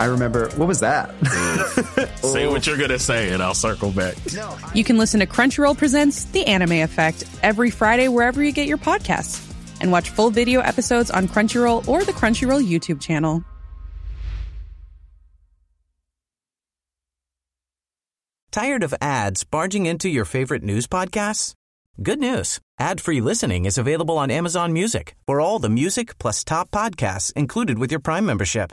I 0.00 0.06
remember, 0.06 0.48
what 0.56 0.66
was 0.66 0.80
that? 0.80 1.10
Say 2.22 2.46
what 2.46 2.66
you're 2.66 2.78
gonna 2.78 2.98
say, 2.98 3.32
and 3.32 3.42
I'll 3.42 3.52
circle 3.52 3.90
back. 3.90 4.16
you 4.74 4.82
can 4.82 4.96
listen 4.96 5.20
to 5.20 5.26
Crunchyroll 5.26 5.76
Presents 5.76 6.24
The 6.24 6.46
Anime 6.46 6.80
Effect 6.80 7.24
every 7.42 7.70
Friday 7.70 8.08
wherever 8.08 8.42
you 8.42 8.50
get 8.50 8.66
your 8.66 8.78
podcasts. 8.78 9.46
And 9.82 9.92
watch 9.92 10.08
full 10.08 10.30
video 10.30 10.60
episodes 10.60 11.10
on 11.10 11.28
Crunchyroll 11.28 11.86
or 11.86 12.02
the 12.02 12.12
Crunchyroll 12.12 12.66
YouTube 12.66 12.98
channel. 12.98 13.44
Tired 18.50 18.82
of 18.82 18.94
ads 19.02 19.44
barging 19.44 19.84
into 19.84 20.08
your 20.08 20.24
favorite 20.24 20.62
news 20.62 20.86
podcasts? 20.86 21.52
Good 22.02 22.20
news. 22.20 22.58
Ad-free 22.78 23.20
listening 23.20 23.66
is 23.66 23.76
available 23.76 24.16
on 24.16 24.30
Amazon 24.30 24.72
Music 24.72 25.14
for 25.26 25.42
all 25.42 25.58
the 25.58 25.68
music 25.68 26.16
plus 26.18 26.42
top 26.42 26.70
podcasts 26.70 27.34
included 27.34 27.78
with 27.78 27.90
your 27.90 28.00
Prime 28.00 28.24
membership. 28.24 28.72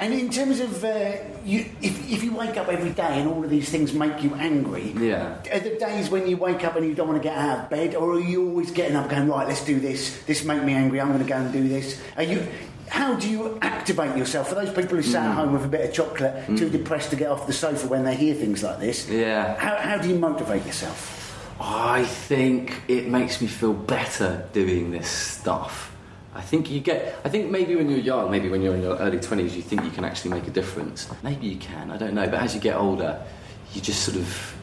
And 0.00 0.12
in 0.12 0.28
terms 0.30 0.58
of, 0.60 0.82
uh, 0.84 1.12
you, 1.44 1.66
if, 1.80 2.10
if 2.12 2.24
you 2.24 2.34
wake 2.34 2.56
up 2.56 2.68
every 2.68 2.90
day 2.90 3.20
and 3.20 3.28
all 3.28 3.44
of 3.44 3.48
these 3.50 3.68
things 3.70 3.92
make 3.92 4.22
you 4.22 4.34
angry, 4.34 4.92
Yeah. 4.98 5.36
are 5.52 5.60
there 5.60 5.78
days 5.78 6.10
when 6.10 6.26
you 6.26 6.36
wake 6.36 6.64
up 6.64 6.74
and 6.76 6.84
you 6.86 6.94
don't 6.94 7.06
want 7.08 7.22
to 7.22 7.28
get 7.28 7.36
out 7.38 7.58
of 7.60 7.70
bed, 7.70 7.94
or 7.94 8.14
are 8.14 8.20
you 8.20 8.48
always 8.48 8.70
getting 8.72 8.96
up 8.96 9.08
going, 9.08 9.28
right, 9.28 9.46
let's 9.46 9.64
do 9.64 9.78
this, 9.78 10.22
this 10.24 10.44
make 10.44 10.62
me 10.64 10.72
angry, 10.74 11.00
I'm 11.00 11.08
going 11.08 11.22
to 11.22 11.28
go 11.28 11.36
and 11.36 11.52
do 11.52 11.66
this? 11.68 12.00
Are 12.16 12.24
you, 12.24 12.44
how 12.88 13.14
do 13.14 13.28
you 13.30 13.56
activate 13.62 14.16
yourself? 14.16 14.48
For 14.48 14.56
those 14.56 14.70
people 14.70 14.96
who 14.96 15.02
sat 15.02 15.22
Mm. 15.22 15.30
at 15.30 15.34
home 15.36 15.52
with 15.52 15.64
a 15.64 15.68
bit 15.68 15.88
of 15.88 15.94
chocolate, 15.94 16.44
too 16.56 16.68
depressed 16.68 17.10
to 17.10 17.16
get 17.16 17.30
off 17.30 17.46
the 17.46 17.52
sofa 17.52 17.86
when 17.86 18.04
they 18.04 18.16
hear 18.16 18.34
things 18.34 18.62
like 18.64 18.80
this, 18.80 19.08
Yeah. 19.08 19.54
how, 19.58 19.76
how 19.76 19.98
do 19.98 20.08
you 20.08 20.16
motivate 20.18 20.66
yourself? 20.66 21.20
I 21.60 22.02
think 22.04 22.82
it 22.88 23.06
makes 23.06 23.40
me 23.40 23.46
feel 23.46 23.72
better 23.72 24.44
doing 24.52 24.90
this 24.90 25.08
stuff. 25.08 25.93
I 26.34 26.42
think 26.42 26.70
you 26.70 26.80
get. 26.80 27.20
I 27.24 27.28
think 27.28 27.50
maybe 27.50 27.76
when 27.76 27.88
you're 27.88 28.00
young, 28.00 28.30
maybe 28.30 28.48
when 28.48 28.60
you're 28.60 28.74
in 28.74 28.82
your 28.82 28.96
early 28.96 29.20
twenties, 29.20 29.54
you 29.56 29.62
think 29.62 29.84
you 29.84 29.90
can 29.90 30.04
actually 30.04 30.32
make 30.32 30.48
a 30.48 30.50
difference. 30.50 31.08
Maybe 31.22 31.46
you 31.46 31.56
can. 31.56 31.90
I 31.90 31.96
don't 31.96 32.14
know. 32.14 32.26
But 32.26 32.40
as 32.40 32.54
you 32.54 32.60
get 32.60 32.76
older, 32.76 33.24
you 33.72 33.80
just 33.80 34.02
sort 34.02 34.16
of 34.16 34.56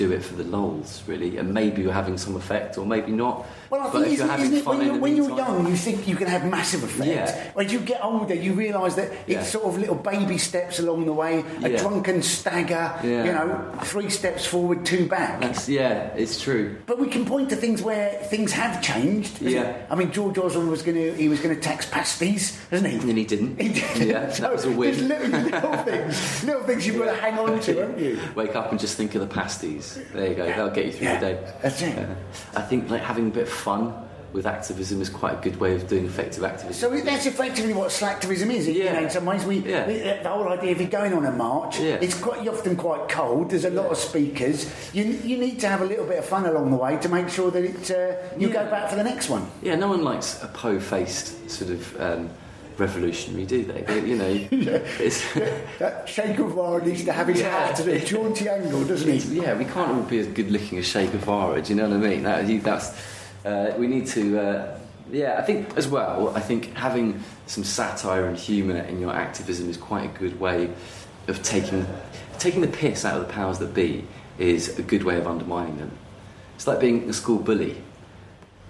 do 0.00 0.12
it 0.12 0.24
for 0.24 0.34
the 0.34 0.44
lols, 0.44 1.02
really, 1.06 1.36
and 1.36 1.52
maybe 1.52 1.82
you're 1.82 1.92
having 1.92 2.16
some 2.16 2.34
effect, 2.34 2.78
or 2.78 2.86
maybe 2.86 3.12
not. 3.12 3.44
Well, 3.68 3.82
I 3.82 3.84
but 3.92 3.92
think 3.92 4.06
if 4.06 4.12
isn't, 4.14 4.26
you're 4.26 4.36
having 4.36 4.54
it 4.54 4.64
fun 4.64 4.78
when, 4.78 4.86
you're, 4.86 4.98
when 4.98 5.16
you're 5.16 5.36
young, 5.36 5.66
you 5.68 5.76
think 5.76 6.08
you 6.08 6.16
can 6.16 6.26
have 6.26 6.46
massive 6.46 6.82
effect. 6.82 7.08
Yeah. 7.10 7.50
When 7.52 7.68
you 7.68 7.80
get 7.80 8.02
older, 8.02 8.34
you 8.34 8.54
realise 8.54 8.94
that 8.94 9.12
Yeah. 9.26 9.40
it's 9.40 9.50
sort 9.50 9.66
of 9.66 9.78
little 9.78 9.94
baby 9.94 10.38
steps 10.38 10.78
along 10.78 11.04
the 11.04 11.12
way, 11.12 11.44
a 11.62 11.68
Yeah. 11.68 11.76
drunken 11.82 12.22
stagger, 12.22 12.94
you 13.04 13.10
know, 13.36 13.70
three 13.84 14.08
steps 14.08 14.46
forward, 14.46 14.86
two 14.86 15.06
back. 15.06 15.42
That's 15.42 15.68
yeah, 15.68 16.14
it's 16.16 16.40
true. 16.40 16.76
But 16.86 16.98
we 16.98 17.08
can 17.08 17.26
point 17.26 17.50
to 17.50 17.56
things 17.56 17.82
where 17.82 18.10
things 18.32 18.52
have 18.52 18.80
changed. 18.80 19.40
Yeah. 19.42 19.60
it? 19.62 19.86
I 19.90 19.94
mean, 19.96 20.10
George 20.12 20.38
Osborne 20.38 20.70
was 20.70 20.82
going 20.82 20.96
to 20.96 21.12
he 21.14 21.28
was 21.28 21.40
going 21.40 21.54
to 21.54 21.60
tax 21.60 21.84
pasties, 21.86 22.58
wasn't 22.72 22.90
he? 22.94 22.98
And 23.10 23.18
he 23.18 23.24
didn't. 23.26 23.60
He 23.60 23.68
did. 23.68 24.08
Yeah, 24.08 24.24
that 24.26 24.50
was 24.52 24.64
a 24.64 24.70
win. 24.70 25.08
Little, 25.08 25.28
little 25.28 25.76
things, 25.84 26.44
little 26.44 26.62
things 26.64 26.86
you've 26.86 26.96
got 26.98 27.12
to 27.14 27.20
hang 27.20 27.38
on 27.38 27.60
to, 27.60 27.74
haven't 27.76 27.98
you? 27.98 28.18
Wake 28.34 28.56
up 28.56 28.70
and 28.70 28.80
just 28.80 28.96
think 28.96 29.14
of 29.14 29.20
the 29.20 29.26
pasties. 29.26 29.89
There 29.94 30.28
you 30.28 30.34
go. 30.34 30.46
That'll 30.46 30.70
get 30.70 30.86
you 30.86 30.92
through 30.92 31.06
Yeah, 31.06 31.20
the 31.20 31.26
day. 31.34 31.52
that's 31.62 31.82
it. 31.82 31.98
Uh, 31.98 32.14
I 32.56 32.62
think 32.62 32.90
like 32.90 33.02
having 33.02 33.28
a 33.28 33.30
bit 33.30 33.44
of 33.44 33.48
fun 33.52 33.94
with 34.32 34.46
activism 34.46 35.00
is 35.02 35.08
quite 35.10 35.36
a 35.36 35.40
good 35.42 35.58
way 35.58 35.74
of 35.74 35.88
doing 35.88 36.04
effective 36.06 36.44
activism. 36.44 36.72
So 36.74 37.00
that's 37.02 37.26
effectively 37.26 37.72
what 37.72 37.88
slacktivism 37.90 38.48
is. 38.54 38.68
You 38.68 38.84
know, 38.84 39.00
in 39.02 39.10
some 39.10 39.26
ways, 39.26 39.44
we 39.44 39.56
Yeah. 39.58 39.86
the, 39.86 40.20
the 40.22 40.28
whole 40.28 40.48
idea 40.48 40.70
of 40.70 40.80
you 40.80 40.86
going 40.86 41.12
on 41.14 41.26
a 41.26 41.32
march. 41.32 41.80
Yeah. 41.80 41.96
It's 42.00 42.14
quite 42.16 42.46
often 42.46 42.76
quite 42.76 43.08
cold. 43.08 43.50
There's 43.50 43.64
a 43.64 43.70
lot 43.70 43.86
of 43.86 43.96
speakers. 43.98 44.70
You 44.94 45.02
you 45.02 45.36
need 45.36 45.58
to 45.60 45.68
have 45.68 45.80
a 45.80 45.84
little 45.84 46.06
bit 46.06 46.18
of 46.18 46.24
fun 46.26 46.46
along 46.46 46.70
the 46.70 46.76
way 46.76 46.96
to 46.98 47.08
make 47.08 47.28
sure 47.28 47.50
that 47.50 47.64
it 47.64 47.90
uh, 47.90 48.14
you 48.38 48.48
go 48.50 48.64
back 48.70 48.88
for 48.88 48.94
the 48.94 49.02
next 49.02 49.28
one. 49.30 49.50
Yeah, 49.62 49.74
no 49.74 49.88
one 49.88 50.04
likes 50.04 50.40
a 50.44 50.46
po-faced 50.46 51.50
sort 51.50 51.72
of 51.72 52.00
um, 52.00 52.30
revolutionary, 52.80 53.46
do 53.46 53.64
they? 53.64 53.82
They- 53.82 54.06
you 54.08 54.16
know, 54.16 54.26
it's, 54.98 55.22
That 55.78 56.06
Che 56.06 56.34
Guevara 56.34 56.84
needs 56.84 57.04
to 57.04 57.12
have 57.12 57.28
his 57.28 57.40
Yeah. 57.40 57.50
hat 57.68 57.80
at 57.80 57.86
a 57.86 58.00
jaunty 58.00 58.48
angle, 58.48 58.84
doesn't 58.84 59.08
he? 59.08 59.18
yeah, 59.42 59.54
we 59.56 59.64
can't 59.64 59.90
all 59.92 60.02
be 60.02 60.18
as 60.18 60.26
good 60.28 60.50
looking 60.50 60.78
as 60.78 60.90
Che 60.92 61.06
Guevara. 61.06 61.60
Do 61.62 61.68
you 61.72 61.76
know 61.80 61.88
what 61.88 61.96
I 62.04 62.08
mean? 62.10 62.22
That, 62.24 62.62
that's 62.64 62.88
uh, 63.44 63.74
we 63.78 63.86
need 63.86 64.06
to. 64.08 64.38
Uh, 64.40 64.78
yeah, 65.12 65.36
I 65.38 65.42
think 65.42 65.76
as 65.76 65.88
well. 65.88 66.32
I 66.36 66.40
think 66.40 66.74
having 66.74 67.22
some 67.46 67.64
satire 67.64 68.26
and 68.26 68.36
humour 68.36 68.76
in 68.78 69.00
your 69.00 69.12
activism 69.12 69.68
is 69.68 69.76
quite 69.76 70.04
a 70.04 70.18
good 70.18 70.38
way 70.40 70.70
of 71.28 71.42
taking 71.42 71.86
taking 72.38 72.60
the 72.62 72.68
piss 72.68 73.04
out 73.04 73.20
of 73.20 73.26
the 73.26 73.32
powers 73.32 73.58
that 73.60 73.74
be. 73.74 74.04
Is 74.38 74.78
a 74.78 74.82
good 74.82 75.02
way 75.04 75.18
of 75.18 75.26
undermining 75.26 75.76
them. 75.76 75.90
It's 76.56 76.66
like 76.66 76.80
being 76.80 77.10
a 77.10 77.12
school 77.12 77.40
bully, 77.40 77.76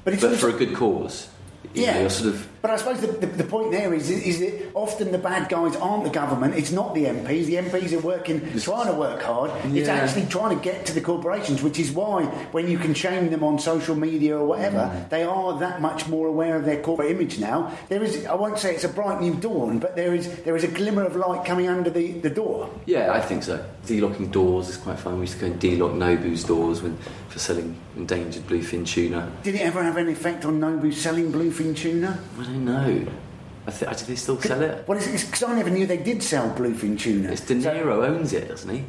But 0.03 0.15
it's 0.15 0.23
but 0.23 0.37
for 0.37 0.49
a 0.49 0.53
good 0.53 0.75
cause. 0.75 1.29
You 1.75 1.87
know, 1.87 1.93
Yeah. 1.93 2.01
you're 2.01 2.11
sort 2.11 2.35
of 2.35 2.49
But 2.63 2.71
I 2.73 2.77
suppose 2.77 3.01
the, 3.01 3.07
the, 3.07 3.27
the 3.27 3.45
point 3.45 3.71
there 3.71 3.95
is, 3.95 4.11
is 4.11 4.39
that 4.41 4.71
often 4.75 5.13
the 5.13 5.19
bad 5.19 5.49
guys 5.49 5.77
aren't 5.77 6.05
the 6.05 6.11
government, 6.11 6.55
it's 6.55 6.71
not 6.71 6.95
the 6.95 7.05
MPs. 7.05 7.47
The 7.47 7.55
MPs 7.55 7.93
are 7.93 8.01
working, 8.01 8.41
trying 8.61 8.87
to 8.87 8.93
work 8.93 9.23
hard. 9.23 9.51
It's 9.75 9.89
actually 9.89 10.27
trying 10.27 10.57
to 10.57 10.63
get 10.63 10.85
to 10.87 10.93
the 10.93 11.01
corporations, 11.01 11.63
which 11.63 11.79
is 11.79 11.91
why 11.91 12.25
when 12.53 12.69
you 12.69 12.79
can 12.79 12.93
shame 12.93 13.31
them 13.31 13.43
on 13.43 13.59
social 13.59 13.95
media 13.95 14.37
or 14.37 14.45
whatever, 14.47 14.71
Mm. 14.91 15.09
they 15.11 15.23
are 15.25 15.59
that 15.59 15.81
much 15.81 16.07
more 16.09 16.27
aware 16.27 16.57
of 16.57 16.65
their 16.65 16.81
corporate 16.83 17.11
image 17.11 17.39
now. 17.39 17.71
There 17.89 18.03
is, 18.03 18.27
I 18.27 18.35
won't 18.35 18.59
say 18.59 18.75
it's 18.75 18.85
a 18.85 18.89
bright 18.89 19.21
new 19.21 19.35
dawn, 19.35 19.79
but 19.79 19.97
there 19.97 20.15
is 20.15 20.29
there 20.43 20.57
is 20.57 20.65
a 20.65 20.69
glimmer 20.69 21.05
of 21.05 21.17
light 21.17 21.45
coming 21.45 21.69
under 21.69 21.91
the, 21.91 22.13
the 22.13 22.31
door. 22.31 22.71
Yeah, 22.87 23.13
I 23.13 23.21
think 23.21 23.43
so. 23.43 23.65
De-locking 23.87 24.31
doors 24.31 24.69
is 24.69 24.77
quite 24.77 24.99
fun. 24.99 25.15
We 25.15 25.23
used 25.23 25.35
to 25.35 25.41
go 25.41 25.47
and 25.47 25.59
de-lock 25.61 25.93
Nobu's 25.93 26.45
doors 26.45 26.83
when, 26.83 26.97
for 27.29 27.39
selling 27.39 27.77
endangered 27.97 28.47
bluefin 28.47 28.87
tuna. 28.87 29.31
Did 29.43 29.55
it 29.57 29.61
ever 29.63 29.83
have 29.83 29.97
any 29.97 30.13
effect 30.13 30.45
on 30.45 30.61
Nobu 30.61 30.93
selling 30.93 31.33
bluefin 31.33 31.77
tuna? 31.77 32.19
I 32.39 32.50
don't 32.53 32.65
know. 32.65 33.07
I 33.67 33.71
th- 33.71 33.99
do 33.99 34.05
they 34.07 34.17
still 34.17 34.41
sell 34.41 34.61
it? 34.63 34.89
Well, 34.89 34.99
it's 34.99 35.07
because 35.25 35.43
I 35.43 35.55
never 35.55 35.71
knew 35.71 35.87
they 35.87 35.99
did 35.99 36.23
sell 36.23 36.51
bluefin 36.51 36.99
tuna. 36.99 37.31
It's 37.31 37.43
De 37.43 37.55
Niro 37.55 38.07
owns 38.07 38.33
it, 38.33 38.49
doesn't 38.49 38.71
he? 38.71 38.85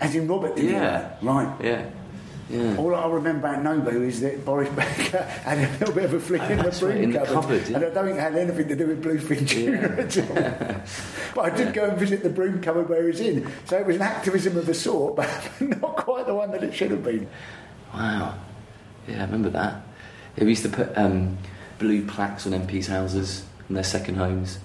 As 0.00 0.14
in 0.14 0.28
Robert 0.28 0.56
De 0.56 0.62
Niro. 0.62 0.70
Yeah. 0.70 1.10
Right. 1.22 1.56
Yeah. 1.64 1.90
Yeah. 2.50 2.76
All 2.76 2.94
I 2.94 3.06
remember 3.08 3.46
about 3.48 3.62
Nobu 3.64 4.02
is 4.06 4.20
that 4.20 4.44
Boris 4.44 4.68
Becker 4.70 5.22
had 5.44 5.58
a 5.58 5.72
little 5.78 5.94
bit 5.94 6.04
of 6.04 6.14
a 6.14 6.20
flick 6.20 6.42
Oh, 6.42 6.48
in 6.48 6.56
the 6.58 6.62
that's 6.64 6.82
right, 6.82 6.92
broom 6.92 7.02
in 7.04 7.10
the 7.12 7.18
cupboard, 7.20 7.34
cupboard, 7.34 7.68
yeah. 7.68 7.76
and 7.76 7.84
I 7.86 7.90
don't 7.90 8.04
think 8.06 8.18
it 8.18 8.20
had 8.20 8.34
anything 8.36 8.68
to 8.68 8.76
do 8.76 8.86
with 8.88 9.02
bluefin 9.02 9.48
tuna 9.48 9.78
at 9.78 10.18
all. 10.18 10.82
but 11.34 11.52
I 11.52 11.56
did 11.56 11.72
go 11.72 11.84
and 11.88 11.96
visit 11.98 12.22
the 12.22 12.28
broom 12.28 12.60
cupboard 12.60 12.90
where 12.90 13.04
it 13.04 13.06
was 13.06 13.20
in, 13.20 13.50
so 13.64 13.78
it 13.78 13.86
was 13.86 13.96
an 13.96 14.02
activism 14.02 14.58
of 14.58 14.68
a 14.68 14.74
sort, 14.74 15.16
but 15.16 15.30
not 15.60 15.96
quite 15.96 16.26
the 16.26 16.34
one 16.34 16.50
that 16.50 16.62
it 16.62 16.74
should 16.74 16.90
have 16.90 17.02
been. 17.02 17.26
Wow. 17.94 18.34
Yeah, 19.08 19.22
I 19.22 19.24
remember 19.24 19.48
that. 19.50 19.82
Yeah, 20.36 20.44
we 20.44 20.50
used 20.50 20.64
to 20.64 20.68
put 20.68 20.92
um, 20.98 21.38
blue 21.82 22.06
plaques 22.06 22.46
on 22.46 22.52
MPs' 22.52 22.86
houses 22.86 23.44
and 23.66 23.76
their 23.76 23.84
second 23.84 24.14
homes 24.14 24.58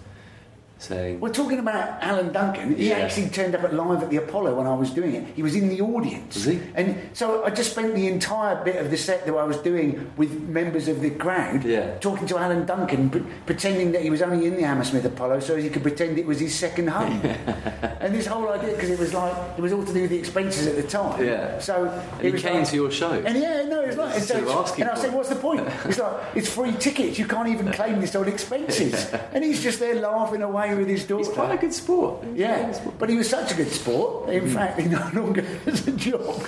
saying. 0.79 1.19
We're 1.19 1.33
talking 1.33 1.59
about 1.59 2.01
Alan 2.03 2.31
Duncan. 2.31 2.75
He 2.75 2.89
Yeah. 2.89 2.97
actually 2.99 3.29
turned 3.29 3.55
up 3.55 3.63
at 3.63 3.73
live 3.73 4.03
at 4.03 4.09
the 4.09 4.17
Apollo 4.17 4.55
when 4.55 4.67
I 4.67 4.75
was 4.75 4.91
doing 4.91 5.15
it. 5.15 5.23
He 5.35 5.41
was 5.43 5.55
in 5.55 5.69
the 5.69 5.81
audience. 5.81 6.35
Was 6.35 6.45
he? 6.45 6.59
And 6.75 6.95
so 7.13 7.43
I 7.43 7.49
just 7.49 7.71
spent 7.71 7.95
the 7.95 8.07
entire 8.07 8.63
bit 8.63 8.75
of 8.77 8.91
the 8.91 8.97
set 8.97 9.25
that 9.25 9.33
I 9.33 9.43
was 9.43 9.57
doing 9.57 10.11
with 10.17 10.39
members 10.47 10.87
of 10.87 11.01
the 11.01 11.09
crowd, 11.09 11.63
Yeah. 11.63 11.95
talking 11.99 12.27
to 12.27 12.37
Alan 12.37 12.65
Duncan, 12.65 13.09
pre- 13.09 13.23
pretending 13.45 13.91
that 13.93 14.01
he 14.01 14.09
was 14.09 14.21
only 14.21 14.45
in 14.45 14.55
the 14.55 14.63
Hammersmith 14.63 15.05
Apollo 15.05 15.39
so 15.41 15.55
he 15.57 15.69
could 15.69 15.81
pretend 15.83 16.17
it 16.19 16.27
was 16.27 16.39
his 16.39 16.53
second 16.53 16.89
home. 16.89 17.21
and 17.99 18.13
this 18.13 18.27
whole 18.27 18.47
idea, 18.49 18.73
because 18.73 18.89
it 18.89 18.99
was 18.99 19.13
like, 19.13 19.33
it 19.57 19.61
was 19.61 19.73
all 19.73 19.83
to 19.83 19.93
do 19.93 20.01
with 20.01 20.11
the 20.11 20.17
expenses 20.19 20.67
at 20.67 20.75
the 20.75 20.83
time. 20.83 21.23
Yeah. 21.25 21.59
So 21.59 21.91
And 22.21 22.33
he 22.35 22.39
came 22.41 22.57
like- 22.59 22.69
to 22.69 22.75
your 22.75 22.91
show. 22.91 23.11
And 23.11 23.37
yeah, 23.37 23.63
no, 23.63 23.81
it's 23.81 23.97
like, 23.97 24.13
and, 24.15 24.23
so 24.23 24.35
Instead 24.37 24.43
of 24.43 24.49
asking 24.49 24.83
and 24.83 24.91
I 24.91 24.95
said, 25.01 25.13
what's 25.13 25.29
the 25.29 25.35
point? 25.35 25.67
It's 25.85 25.99
like, 25.99 26.13
it's 26.35 26.49
free 26.49 26.73
tickets. 26.73 27.17
You 27.17 27.25
can't 27.25 27.47
even 27.47 27.71
claim 27.71 27.99
this 28.01 28.15
on 28.15 28.27
expenses. 28.27 29.11
and 29.33 29.43
he's 29.43 29.63
just 29.63 29.79
there 29.79 29.95
laughing 29.95 30.41
away 30.41 30.66
with 30.75 30.87
his 30.87 31.05
daughter. 31.05 31.23
He's 31.25 31.33
quite 31.33 31.51
a 31.51 31.57
good 31.57 31.73
sport. 31.73 32.23
Yeah, 32.33 32.65
good 32.65 32.75
sport. 32.75 32.95
but 32.99 33.09
he 33.09 33.15
was 33.15 33.29
such 33.29 33.51
a 33.51 33.55
good 33.55 33.71
sport. 33.71 34.29
In 34.29 34.43
mm. 34.45 34.53
fact, 34.53 34.79
he 34.79 34.87
no 34.87 35.09
longer 35.13 35.41
has 35.65 35.87
a 35.87 35.91
job. 35.91 36.43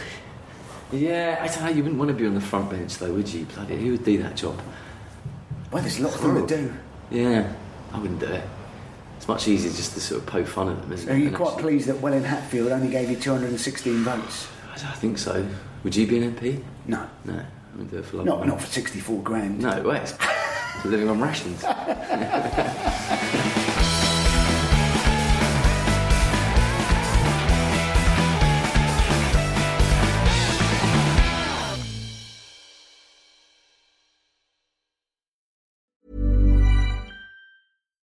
Yeah, 0.91 1.37
I 1.41 1.47
tell 1.47 1.69
you. 1.69 1.77
You 1.77 1.83
wouldn't 1.83 1.99
want 1.99 2.09
to 2.09 2.15
be 2.15 2.25
on 2.25 2.33
the 2.35 2.41
front 2.41 2.69
bench, 2.69 2.97
though, 2.97 3.13
would 3.13 3.31
you? 3.31 3.45
Bloody, 3.45 3.77
who 3.77 3.91
would 3.91 4.03
do 4.03 4.21
that 4.23 4.35
job? 4.35 4.59
Well, 5.71 5.83
there's 5.83 5.99
lots 5.99 6.15
of 6.15 6.21
them 6.21 6.47
to 6.47 6.57
do. 6.57 6.73
Yeah, 7.11 7.53
I 7.93 7.99
wouldn't 7.99 8.19
do 8.19 8.25
it. 8.27 8.43
It's 9.17 9.27
much 9.27 9.47
easier 9.47 9.71
just 9.71 9.93
to 9.93 10.01
sort 10.01 10.21
of 10.21 10.27
poke 10.27 10.47
fun 10.47 10.69
at 10.69 10.81
them, 10.81 10.93
isn't 10.93 11.09
it? 11.09 11.13
Are 11.13 11.17
you 11.17 11.27
And 11.27 11.35
quite 11.35 11.49
actually- 11.49 11.63
pleased 11.63 11.87
that 11.89 12.01
Welwyn 12.01 12.23
Hatfield 12.23 12.71
only 12.71 12.89
gave 12.89 13.09
you 13.09 13.17
216 13.17 14.03
votes? 14.03 14.47
I 14.73 14.77
think 14.93 15.17
so. 15.17 15.45
Would 15.83 15.95
you 15.95 16.07
be 16.07 16.17
an 16.23 16.35
MP? 16.35 16.63
No, 16.87 17.05
No, 17.25 17.33
I 17.33 17.45
wouldn't 17.73 17.91
do 17.91 17.97
it 17.97 18.05
for 18.05 18.17
love. 18.17 18.25
not 18.25 18.47
not 18.47 18.61
for 18.61 18.67
64 18.67 19.21
grand. 19.21 19.59
No, 19.59 19.81
wait. 19.81 20.15
Living 20.85 21.09
on 21.09 21.19
rations. 21.19 21.63